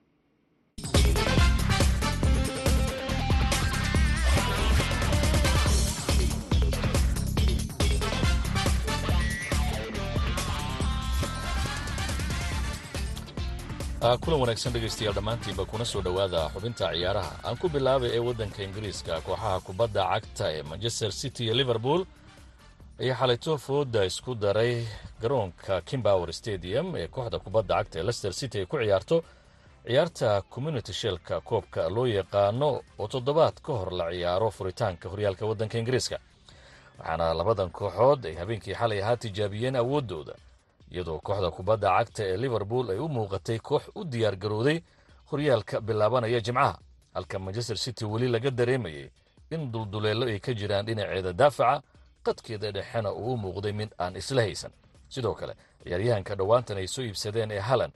kulan 14.06 14.40
wanaagsan 14.42 14.74
dhegaystayaal 14.74 15.16
dhammaantiinba 15.18 15.66
kuna 15.66 15.86
soo 15.86 16.02
dhowaada 16.02 16.50
xubinta 16.54 16.86
ciyaaraha. 16.94 17.32
Aan 17.48 17.58
ku 17.58 17.70
bilaabay 17.70 18.10
ee 18.16 18.20
waddanka 18.20 18.64
ingiriiska 18.64 19.22
kooxaha 19.26 19.60
kubadda 19.66 20.04
cagta 20.14 20.46
ee 20.56 20.64
manchester 20.64 21.12
city 21.12 21.44
iyo 21.46 21.54
liverpool 21.54 22.02
ayaa 23.02 23.16
xalayto 23.20 23.58
fooda 23.58 24.06
isku 24.06 24.36
daray 24.36 24.86
garoonka 25.22 25.82
kimbower 25.82 26.34
stadium 26.34 26.96
ee 26.96 27.08
kooxda 27.08 27.40
kubadda 27.40 27.76
cagta 27.76 28.00
ee 28.00 28.04
lester 28.04 28.34
city 28.34 28.58
ay 28.60 28.66
ku 28.66 28.78
ciyaarto. 28.78 29.18
Ciyaarta 29.88 30.42
community 30.54 30.94
shelka 30.94 31.42
koobka 31.42 31.90
loo 31.90 32.06
yaqaano 32.08 32.70
oo 33.00 33.08
toddobaad 33.08 33.58
ka 33.66 33.72
hor 33.74 33.92
la 33.94 34.06
ciyaaro 34.12 34.52
furitaanka 34.52 35.10
horyaalka 35.10 35.46
waddanka 35.50 35.78
ingiriiska. 35.82 36.18
Waxaana 37.00 37.34
labadan 37.34 37.70
kooxood 37.72 38.26
ay 38.26 38.36
habeenkii 38.42 38.74
xalay 38.80 39.02
ahaa 39.04 39.18
tijaabiyeen 39.18 39.76
awooddooda 39.76 40.34
iyadoo 40.92 41.20
kooxda 41.20 41.52
kubadda 41.52 41.90
cagta 41.98 42.24
ee 42.24 42.38
liverpool 42.38 42.90
ay 42.92 43.00
u 43.00 43.08
muuqatay 43.10 43.60
koox 43.60 43.84
u 43.96 44.04
diyaar 44.04 44.36
garowday 44.36 44.82
horyaalka 45.32 45.82
bilaabanaya 45.82 46.40
jimcaha. 46.42 46.78
Halka 47.14 47.40
manchester 47.40 47.78
city 47.78 48.06
weli 48.06 48.28
laga 48.28 48.52
dareemayay 48.52 49.10
in 49.52 49.72
dulduleello 49.72 50.26
ay 50.26 50.40
ka 50.40 50.54
jiraan 50.54 50.86
dhinaceeda 50.86 51.34
daafaca 51.34 51.82
qadkeeda 52.26 52.72
dhexena 52.72 53.12
uu 53.14 53.34
u 53.34 53.38
muuqday 53.38 53.72
mid 53.74 53.90
aan 53.98 54.16
isla 54.16 54.42
haysan. 54.42 54.72
Sidoo 55.10 55.34
kale 55.34 55.54
ciyaaryahanka 55.84 56.36
dhowaantan 56.36 56.78
ay 56.78 56.88
soo 56.88 57.02
iibsadeen 57.04 57.52
ee 57.52 57.60
halan 57.60 57.92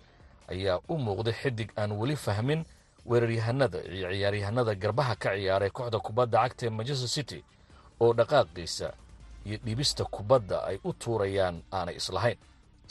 ayaa 0.48 0.80
u 0.90 0.98
muuqday 0.98 1.34
xidig 1.34 1.70
aan 1.78 1.92
weli 1.92 2.16
fahmin 2.16 2.66
weeraryahanada 3.06 3.80
iyo 3.96 4.10
ciyaaryahanada 4.12 4.76
garbaha 4.76 5.16
ka 5.16 5.30
ciyaaray 5.36 5.70
kooxda 5.70 6.00
kubadda 6.00 6.38
cagta 6.44 6.66
ee 6.66 6.70
manchester 6.70 7.10
city 7.10 7.40
oo 8.00 8.14
dhaqaaqiisa 8.14 8.94
iyo 9.46 9.58
dhibista 9.66 10.06
kubadda 10.06 10.64
ay 10.70 10.78
u 10.84 10.94
tuurayaan 10.94 11.62
aanay 11.74 11.96
islahayn 11.96 12.38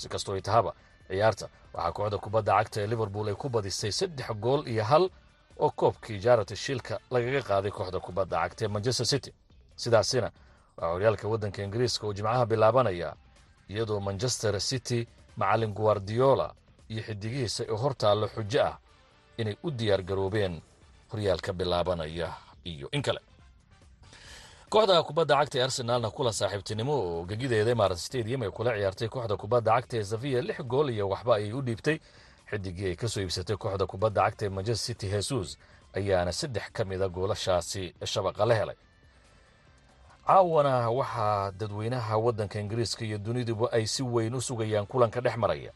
si 0.01 0.07
kastoo 0.13 0.35
ay 0.37 0.41
tahaba 0.49 0.71
ciyaarta 1.09 1.47
waxaa 1.75 1.93
kooxda 1.97 2.19
kubadda 2.25 2.53
cagta 2.59 2.79
ee 2.83 2.87
liverpool 2.93 3.27
ay 3.29 3.35
ku 3.43 3.47
badisay 3.55 3.93
saddex 4.01 4.29
gool 4.45 4.63
iyo 4.73 4.85
hal 4.91 5.05
oo 5.65 5.71
koobkii 5.81 6.19
jaarata 6.25 6.55
shiilka 6.65 6.95
lagaga 7.15 7.43
qaaday 7.49 7.71
kooxda 7.79 7.99
kubadda 8.07 8.37
cagta 8.43 8.61
ee 8.65 8.69
manchester 8.75 9.07
city. 9.13 9.31
Sidaasina 9.83 10.29
waxaa 10.77 10.93
horyaalka 10.95 11.25
waddanka 11.33 11.59
ingiriiska 11.67 12.03
oo 12.07 12.13
jimcaha 12.17 12.45
bilaabanaya 12.51 13.11
iyadoo 13.73 14.01
manchester 14.09 14.55
city 14.71 15.01
macallin 15.41 15.73
guardiola 15.79 16.47
iyo 16.93 17.03
xidigihiisa 17.09 17.63
ee 17.71 17.77
hor 17.83 17.93
taallo 18.03 18.27
xujo 18.35 18.61
ah 18.69 18.75
inay 19.41 19.57
u 19.63 19.69
diyaar 19.79 20.03
garoobeen 20.09 20.55
horyaalka 21.13 21.51
bilaabanaya 21.61 22.29
iyo 22.73 22.87
in 22.97 23.03
kale 23.07 23.21
kooxda 24.71 25.03
kubadda 25.09 25.35
cagta 25.39 25.59
ee 25.59 25.63
arsenaalna 25.67 26.11
kula 26.17 26.33
saaxiibtinimo 26.33 26.93
oo 26.93 27.25
gegideeda 27.29 27.71
imarat 27.77 27.99
stadium 27.99 28.43
ay 28.43 28.51
kula 28.57 28.71
ciyaartay 28.77 29.09
kooxda 29.15 29.37
kubadda 29.43 29.71
cagta 29.77 29.95
ee 29.97 30.05
safiya 30.13 30.41
lix 30.49 30.59
gool 30.73 30.89
iyo 30.91 31.09
waxba 31.09 31.33
ayay 31.37 31.53
u 31.53 31.61
dhiibtay. 31.67 31.97
Xidigii 32.51 32.87
ay 32.91 32.97
ka 32.97 33.09
soo 33.09 33.21
iibsatay 33.21 33.57
kooxda 33.57 33.87
kubadda 33.87 34.21
cagta 34.27 34.43
ee 34.47 34.49
manchester 34.49 34.87
city 34.95 35.07
hesus 35.15 35.59
ayaana 35.97 36.33
saddex 36.33 36.67
ka 36.73 36.85
mida 36.85 37.09
goolashaasi 37.09 37.95
shabaqa 38.05 38.45
la 38.47 38.55
helay. 38.55 38.77
Caawana 40.27 40.91
waxaa 40.91 41.51
dadweynaha 41.51 42.17
waddanka 42.25 42.61
ingiriiska 42.61 43.05
iyo 43.05 43.19
duniduba 43.19 43.73
ay 43.73 43.87
si 43.87 44.03
weyn 44.03 44.35
u 44.35 44.41
sugayaan 44.41 44.87
kulanka 44.87 45.21
dhex 45.21 45.37
maraya. 45.37 45.73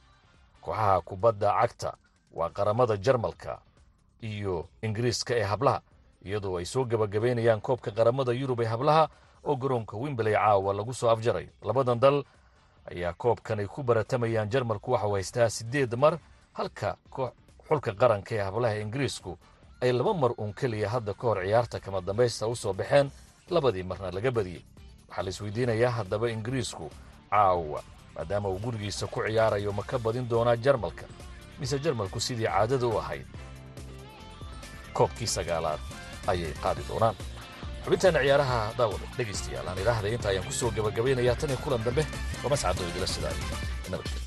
Kooxaha 0.60 1.00
kubadda 1.00 1.48
cagta 1.60 1.90
waa 2.34 2.50
qaramada 2.50 2.96
jarmalka 2.96 3.58
iyo 4.20 4.68
ingiriiska 4.82 5.32
ee 5.34 5.42
hablaha 5.52 5.80
iyadoo 6.24 6.56
ay 6.58 6.64
soo 6.64 6.84
gebagabaynayaan 6.84 7.60
koobka 7.60 7.90
qaramada 7.90 8.32
yurub 8.32 8.60
ee 8.60 8.66
hablaha 8.66 9.08
oo 9.44 9.56
garoonka 9.56 9.96
wimbley 9.96 10.32
caawa 10.34 10.72
lagu 10.74 10.94
soo 10.94 11.10
afjarayo 11.10 11.48
labadan 11.62 11.98
dal 12.00 12.24
ayaa 12.90 13.12
koobkan 13.12 13.58
ay 13.58 13.66
ku 13.66 13.82
baratamayaan 13.82 14.50
jarmalku 14.50 14.92
waxau 14.92 15.12
haystaa 15.14 15.48
siddeed 15.50 15.94
mar 15.94 16.18
halka 16.52 16.96
xulka 17.68 17.92
qaranka 17.94 18.34
ee 18.34 18.42
hablaha 18.42 18.74
ingiriisku 18.84 19.38
ay 19.80 19.92
laba 19.92 20.14
mar 20.14 20.30
uun 20.38 20.52
keliya 20.54 20.88
hadda 20.88 21.14
ka 21.14 21.22
hor 21.26 21.38
ciyaarta 21.44 21.80
kama 21.80 22.00
dambaysta 22.00 22.46
u 22.46 22.56
soo 22.56 22.72
baxeen 22.72 23.10
labadii 23.50 23.82
marna 23.82 24.10
laga 24.10 24.30
badiyey 24.30 24.62
waxaa 25.08 25.22
la 25.24 25.30
isweydiinayaa 25.30 25.90
haddaba 25.90 26.30
ingiriisku 26.30 26.90
caawa 27.30 27.82
maadaama 28.14 28.48
uu 28.48 28.58
gurigiisa 28.58 29.06
ku 29.06 29.20
ciyaarayo 29.26 29.72
ma 29.72 29.82
ka 29.82 29.98
badin 29.98 30.28
doonaa 30.28 30.56
jarmalka. 30.56 31.04
Mise 31.60 31.78
jarmalku 31.78 32.20
sidii 32.20 32.44
caadada 32.46 32.86
u 32.86 32.98
ahayd 32.98 33.26
koobkii 34.92 35.26
sagaalaad 35.26 35.80
ayay 36.30 36.52
qaadi 36.64 36.82
doonaan. 36.88 37.14
Xubintaana 37.84 38.18
ciyaaraha 38.24 38.58
daawada 38.78 39.06
dhegaystayaal 39.18 39.66
aan 39.70 39.78
idhaahda 39.82 40.08
inta 40.14 40.28
ayaan 40.32 40.46
ku 40.48 40.52
soo 40.60 40.70
gebagabaynayaa 40.76 41.34
tan 41.40 41.50
iyo 41.52 41.58
kulan 41.64 41.82
dambe 41.86 42.02
waa 42.42 42.50
mascadoo 42.54 42.86
idila 42.90 43.06
sidaa 43.14 43.34
nabadgel 43.90 44.20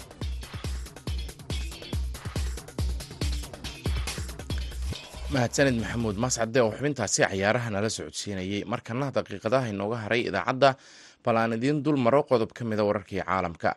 mahadsanid 5.33 5.75
maxamuud 5.81 6.17
mascade 6.25 6.59
oo 6.63 6.71
xubintaasi 6.77 7.19
cayaaraha 7.25 7.69
nala 7.75 7.89
socodsiinayey 7.97 8.61
markana 8.73 9.07
daqiiqadaha 9.15 9.67
inooga 9.73 9.97
haray 10.05 10.21
idaacadda 10.29 10.69
bal 11.25 11.35
aan 11.41 11.55
idiin 11.57 11.77
dul 11.85 11.97
maro 12.05 12.21
qodob 12.29 12.51
ka 12.57 12.61
mida 12.69 12.83
wararkii 12.89 13.21
caalamka 13.25 13.69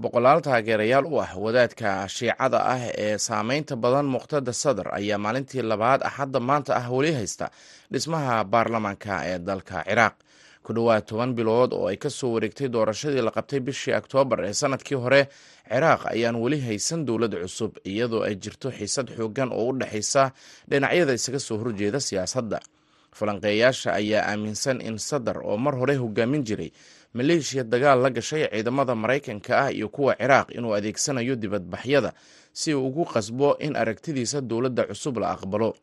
boqolaal 0.00 0.40
taageerayaal 0.40 1.04
u 1.06 1.20
ah 1.20 1.32
wadaadka 1.36 2.08
shiicada 2.08 2.58
ah 2.64 2.80
ee 2.96 3.18
saameynta 3.18 3.76
badan 3.76 4.06
muqtada 4.08 4.52
sadar 4.52 4.88
ayaa 4.98 5.18
maalintii 5.18 5.62
labaad 5.62 6.00
axadda 6.02 6.40
maanta 6.40 6.72
ah 6.76 6.88
weli 6.90 7.12
haysta 7.12 7.50
dhismaha 7.92 8.44
baarlamaanka 8.44 9.20
ee 9.30 9.38
dalka 9.38 9.84
ciraaq. 9.84 10.14
Ku 10.62 10.72
dhowaad 10.72 11.04
toban 11.06 11.34
bilood 11.34 11.72
oo 11.74 11.86
ay 11.90 11.96
ka 11.96 12.10
soo 12.10 12.32
wareegtay 12.34 12.68
doorashadii 12.72 13.20
la 13.22 13.30
qabtay 13.30 13.60
bishii 13.60 13.94
oktoobar 13.94 14.44
ee 14.48 14.52
sannadkii 14.52 14.96
hore 14.96 15.28
ciraaq 15.68 16.06
ayaan 16.14 16.36
weli 16.40 16.60
haysan 16.60 17.04
dowlad 17.04 17.34
cusub 17.42 17.76
iyadoo 17.84 18.22
ay 18.24 18.34
jirto 18.36 18.70
xiisad 18.70 19.08
xoogan 19.16 19.52
oo 19.52 19.68
u 19.68 19.72
dhexaysa 19.78 20.32
dhinacyada 20.70 21.12
isaga 21.12 21.38
soo 21.38 21.58
horjeeda 21.58 22.00
siyaasadda. 22.00 22.60
Falanqeeyaasha 23.12 23.92
ayaa 23.92 24.24
aaminsan 24.30 24.80
in 24.80 24.96
sadar 24.98 25.36
oo 25.44 25.56
mar 25.60 25.74
hore 25.76 25.94
hogaamin 26.00 26.44
jiray 26.48 26.70
maleeshiya 27.14 27.64
dagaal 27.64 28.00
la 28.02 28.10
gashay 28.10 28.48
ciidamada 28.52 28.94
maraykanka 28.94 29.52
ah 29.64 29.70
iyo 29.72 29.88
kuwa 29.88 30.14
ciraaq 30.16 30.48
inuu 30.56 30.74
adeegsanayo 30.74 31.36
dibadbaxyada 31.36 32.12
si 32.52 32.74
uu 32.74 32.86
ugu 32.88 33.04
qasbo 33.04 33.56
in 33.58 33.76
aragtidiisa 33.76 34.40
dowladda 34.40 34.84
cusub 34.84 35.18
la 35.18 35.30
aqbalo. 35.36 35.74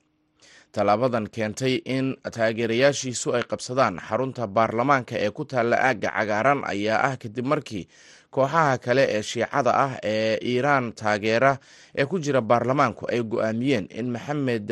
Tallaabadan 0.71 1.25
keentay 1.33 1.81
in 1.85 2.13
taageerayaashiisu 2.21 3.33
ay 3.35 3.43
qabsadaan 3.51 3.97
xarunta 4.07 4.45
baarlamaanka 4.47 5.17
ee 5.17 5.31
ku 5.33 5.45
taalla 5.45 5.77
aagga 5.81 6.09
cagaaran 6.17 6.61
ayaa 6.73 7.01
ah 7.09 7.15
kadib 7.17 7.45
markii 7.51 7.85
kooxaha 8.29 8.77
kale 8.77 9.03
ee 9.15 9.21
shiicada 9.29 9.71
ah 9.85 9.93
ee 10.13 10.37
iiraan 10.51 10.93
taageera 10.93 11.57
ee 11.97 12.05
ku 12.05 12.19
jira 12.21 12.41
baarlamaanku 12.41 13.03
ay 13.13 13.21
go'aamiyeen 13.31 13.85
in 13.99 14.07
maxamed 14.13 14.69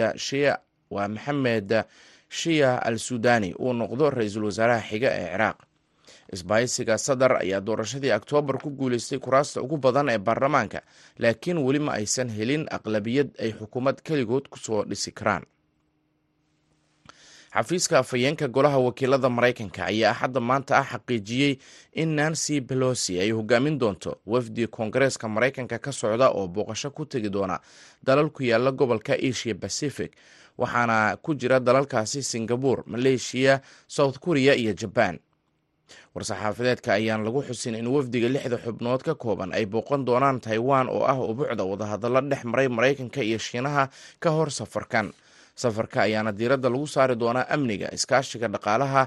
waa 0.94 1.08
maxamed 1.08 1.70
shiya 2.30 2.78
al 2.88 2.98
suudani 3.02 3.50
uu 3.58 3.74
noqdo 3.74 4.10
ra'iisul 4.10 4.46
wasaaraha 4.50 4.82
xiga 4.90 5.10
ee 5.22 5.28
ciraaq 5.34 5.58
isbahaysiga 6.34 6.98
sadar 6.98 7.32
ayaa 7.44 7.62
doorashadii 7.62 8.12
oktoobar 8.12 8.58
ku 8.64 8.70
guuleystay 8.70 9.20
kuraasta 9.20 9.62
ugu 9.62 9.78
badan 9.78 10.10
ee 10.10 10.18
baarlamaanka 10.18 10.82
laakiin 11.20 11.58
weli 11.66 11.80
ma 11.80 11.92
aysan 12.00 12.30
helin 12.30 12.66
aqlabiyad 12.72 13.30
ay 13.40 13.52
xukuumad 13.60 14.02
keligood 14.04 14.48
ku 14.50 14.58
soo 14.60 14.84
dhisi 14.84 15.12
karaan. 15.12 15.44
Xafiiska 17.54 18.00
afhayeenka 18.00 18.48
golaha 18.48 18.78
wakiilada 18.78 19.30
maraykanka 19.30 19.86
ayaa 19.86 20.12
axadda 20.12 20.40
maanta 20.40 20.78
ah 20.78 20.86
xaqiijiyey 20.92 21.54
in 22.02 22.10
nancy 22.16 22.60
belosi 22.62 23.20
ay 23.20 23.32
hogaamin 23.32 23.80
doonto 23.80 24.12
wafdi 24.26 24.68
koongareeska 24.68 25.28
maraykanka 25.28 25.80
ka 25.80 25.92
socda 25.92 26.30
oo 26.30 26.48
booqasho 26.48 26.92
ku 26.92 27.06
tegi 27.06 27.30
doona 27.30 27.60
dalal 28.04 28.30
ku 28.30 28.44
yaalla 28.44 28.72
gobolka 28.72 29.14
asia 29.30 29.56
pacific 29.56 30.12
waxaana 30.58 31.18
ku 31.24 31.34
jira 31.36 31.60
dalalkaasi 31.60 32.24
singabore 32.24 32.84
maleeshiya 32.86 33.62
south 33.88 34.20
korea 34.20 34.54
iyo 34.56 34.74
jaban 34.74 35.20
war-saxaafadeedka 36.18 36.98
ayaan 36.98 37.22
lagu 37.22 37.46
xusin 37.46 37.76
in 37.78 37.86
wafdiga 37.94 38.26
lixda 38.34 38.58
xubnood 38.58 39.06
ka 39.06 39.14
kooban 39.14 39.54
ay 39.54 39.66
booqan 39.70 40.02
doonaan 40.02 40.42
taiwan 40.42 40.90
oo 40.90 41.06
ah 41.06 41.14
ubuucda 41.30 41.62
wadahadallo 41.62 42.22
dhex 42.26 42.42
maray 42.44 42.68
maraykanka 42.68 43.22
iyo 43.22 43.38
shiinaha 43.38 43.90
ka 44.20 44.30
hor 44.34 44.50
safarkan. 44.50 45.14
Safarka 45.58 46.06
ayaana 46.06 46.32
diiradda 46.34 46.70
lagu 46.70 46.86
saari 46.86 47.16
doonaa 47.18 47.46
amniga 47.50 47.90
iskaashiga 47.94 48.48
dhaqaalaha 48.50 49.04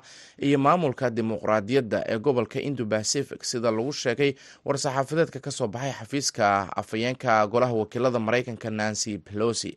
iyo 0.47 0.59
maamulka 0.59 1.11
dimuqraadiyadda 1.11 1.99
ee 2.13 2.19
gobolka 2.19 2.59
indo 2.69 2.87
pacific 2.87 3.43
sida 3.51 3.71
lagu 3.71 3.93
sheegay 4.03 4.35
war-saxaafadeedka 4.67 5.39
ka 5.47 5.51
soo 5.51 5.67
baxay 5.75 5.93
xafiiska 5.99 6.47
afhayeenka 6.81 7.47
golaha 7.53 7.75
wakiilada 7.81 8.19
maraykanka 8.19 8.71
nancy 8.71 9.19
pelosi 9.19 9.73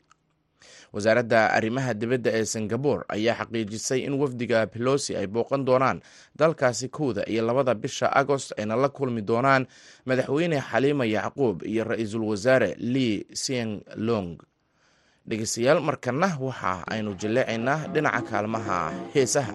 wasaaradda 0.94 1.40
arrimaha 1.58 1.94
dibadda 1.94 2.30
ee 2.40 2.46
singabore 2.54 3.04
ayaa 3.16 3.36
xaqiijisay 3.40 4.00
in 4.08 4.14
wafdiga 4.22 4.60
pelosi 4.74 5.12
ay 5.20 5.28
booqan 5.28 5.66
doonaan 5.68 6.02
dalkaasi 6.40 6.88
kowda 6.98 7.24
iyo 7.34 7.42
labada 7.48 7.74
bisha 7.84 8.08
agost 8.22 8.54
ayna 8.60 8.76
la 8.84 8.90
kulmi 8.90 9.22
doonaan 9.22 9.64
madaxweyne 10.06 10.58
xaliima 10.70 11.06
yacquub 11.16 11.64
iyo 11.72 11.84
ra'iisul 11.84 12.24
wasaare 12.32 12.76
lee 12.94 13.26
sieng 13.44 13.82
long 14.08 14.38
dhegeystayaal 15.28 15.80
markana 15.90 16.30
waxa 16.46 16.72
aynu 16.94 17.12
jilleecaynaa 17.22 17.80
dhinaca 17.94 18.22
kaalmaha 18.30 18.80
heesaha 19.14 19.54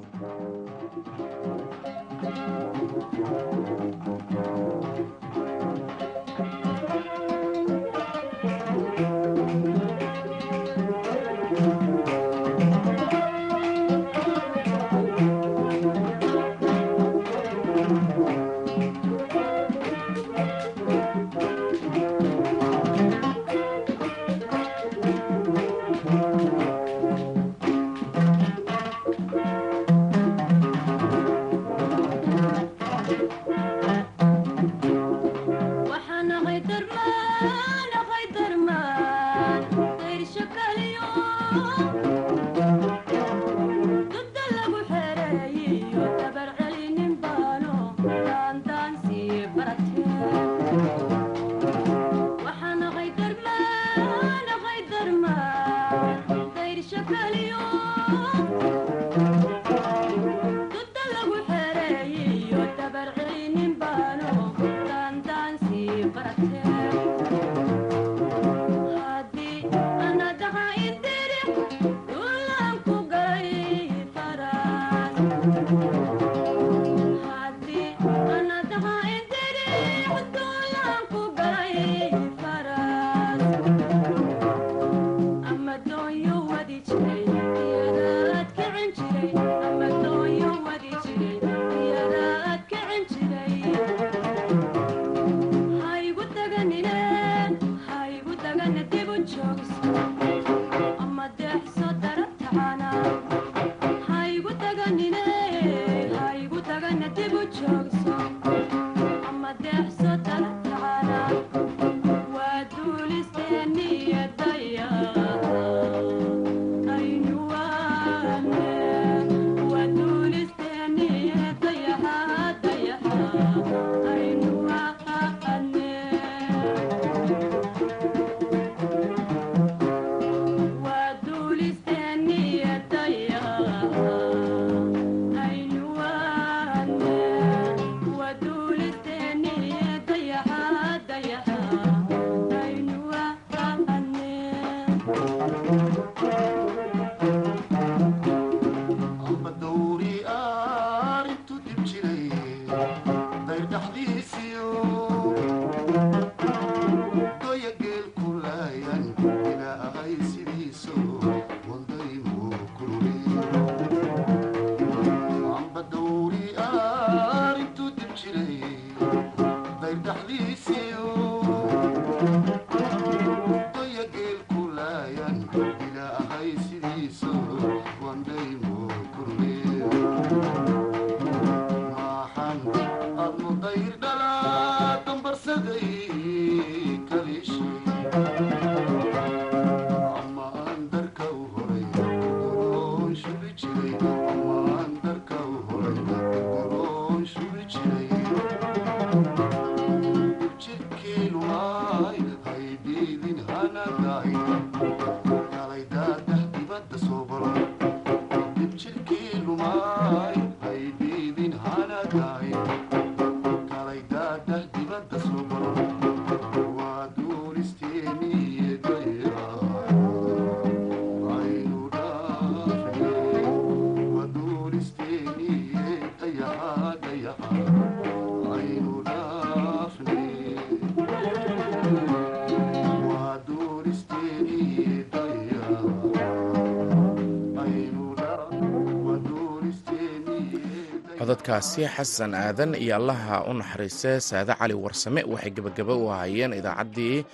codadkaasi 241.58 241.90
xasan 241.96 242.34
aadan 242.34 242.74
iyo 242.78 242.94
allaha 242.96 243.42
u 243.50 243.52
naxariiste 243.52 244.20
saade 244.20 244.54
cali 244.58 244.74
warsame 244.74 245.22
waxay 245.26 245.50
gebagaba 245.50 245.94
u 245.94 246.06
ahaayeen 246.10 246.52
idaacaddii 246.54 247.24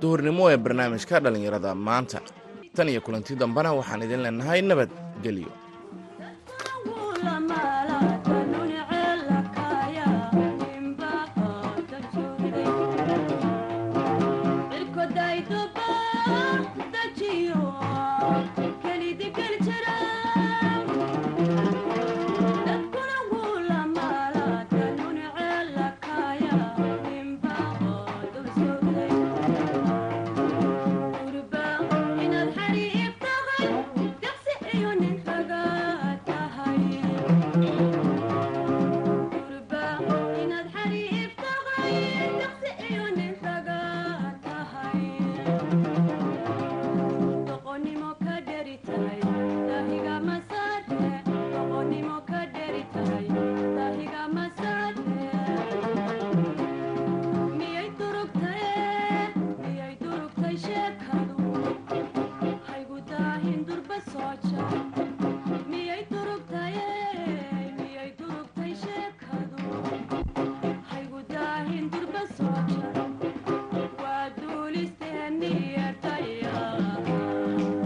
duhurnimo 0.00 0.50
ee 0.50 0.56
barnaamijka 0.56 1.20
dhallinyarada 1.22 1.74
maanta. 1.74 2.18
Tan 2.74 2.88
iyo 2.88 3.00
kulanti 3.00 3.36
dambena 3.38 3.70
waxaan 3.78 4.02
idin 4.02 4.22
leenahay 4.24 4.60
nabad 4.62 4.90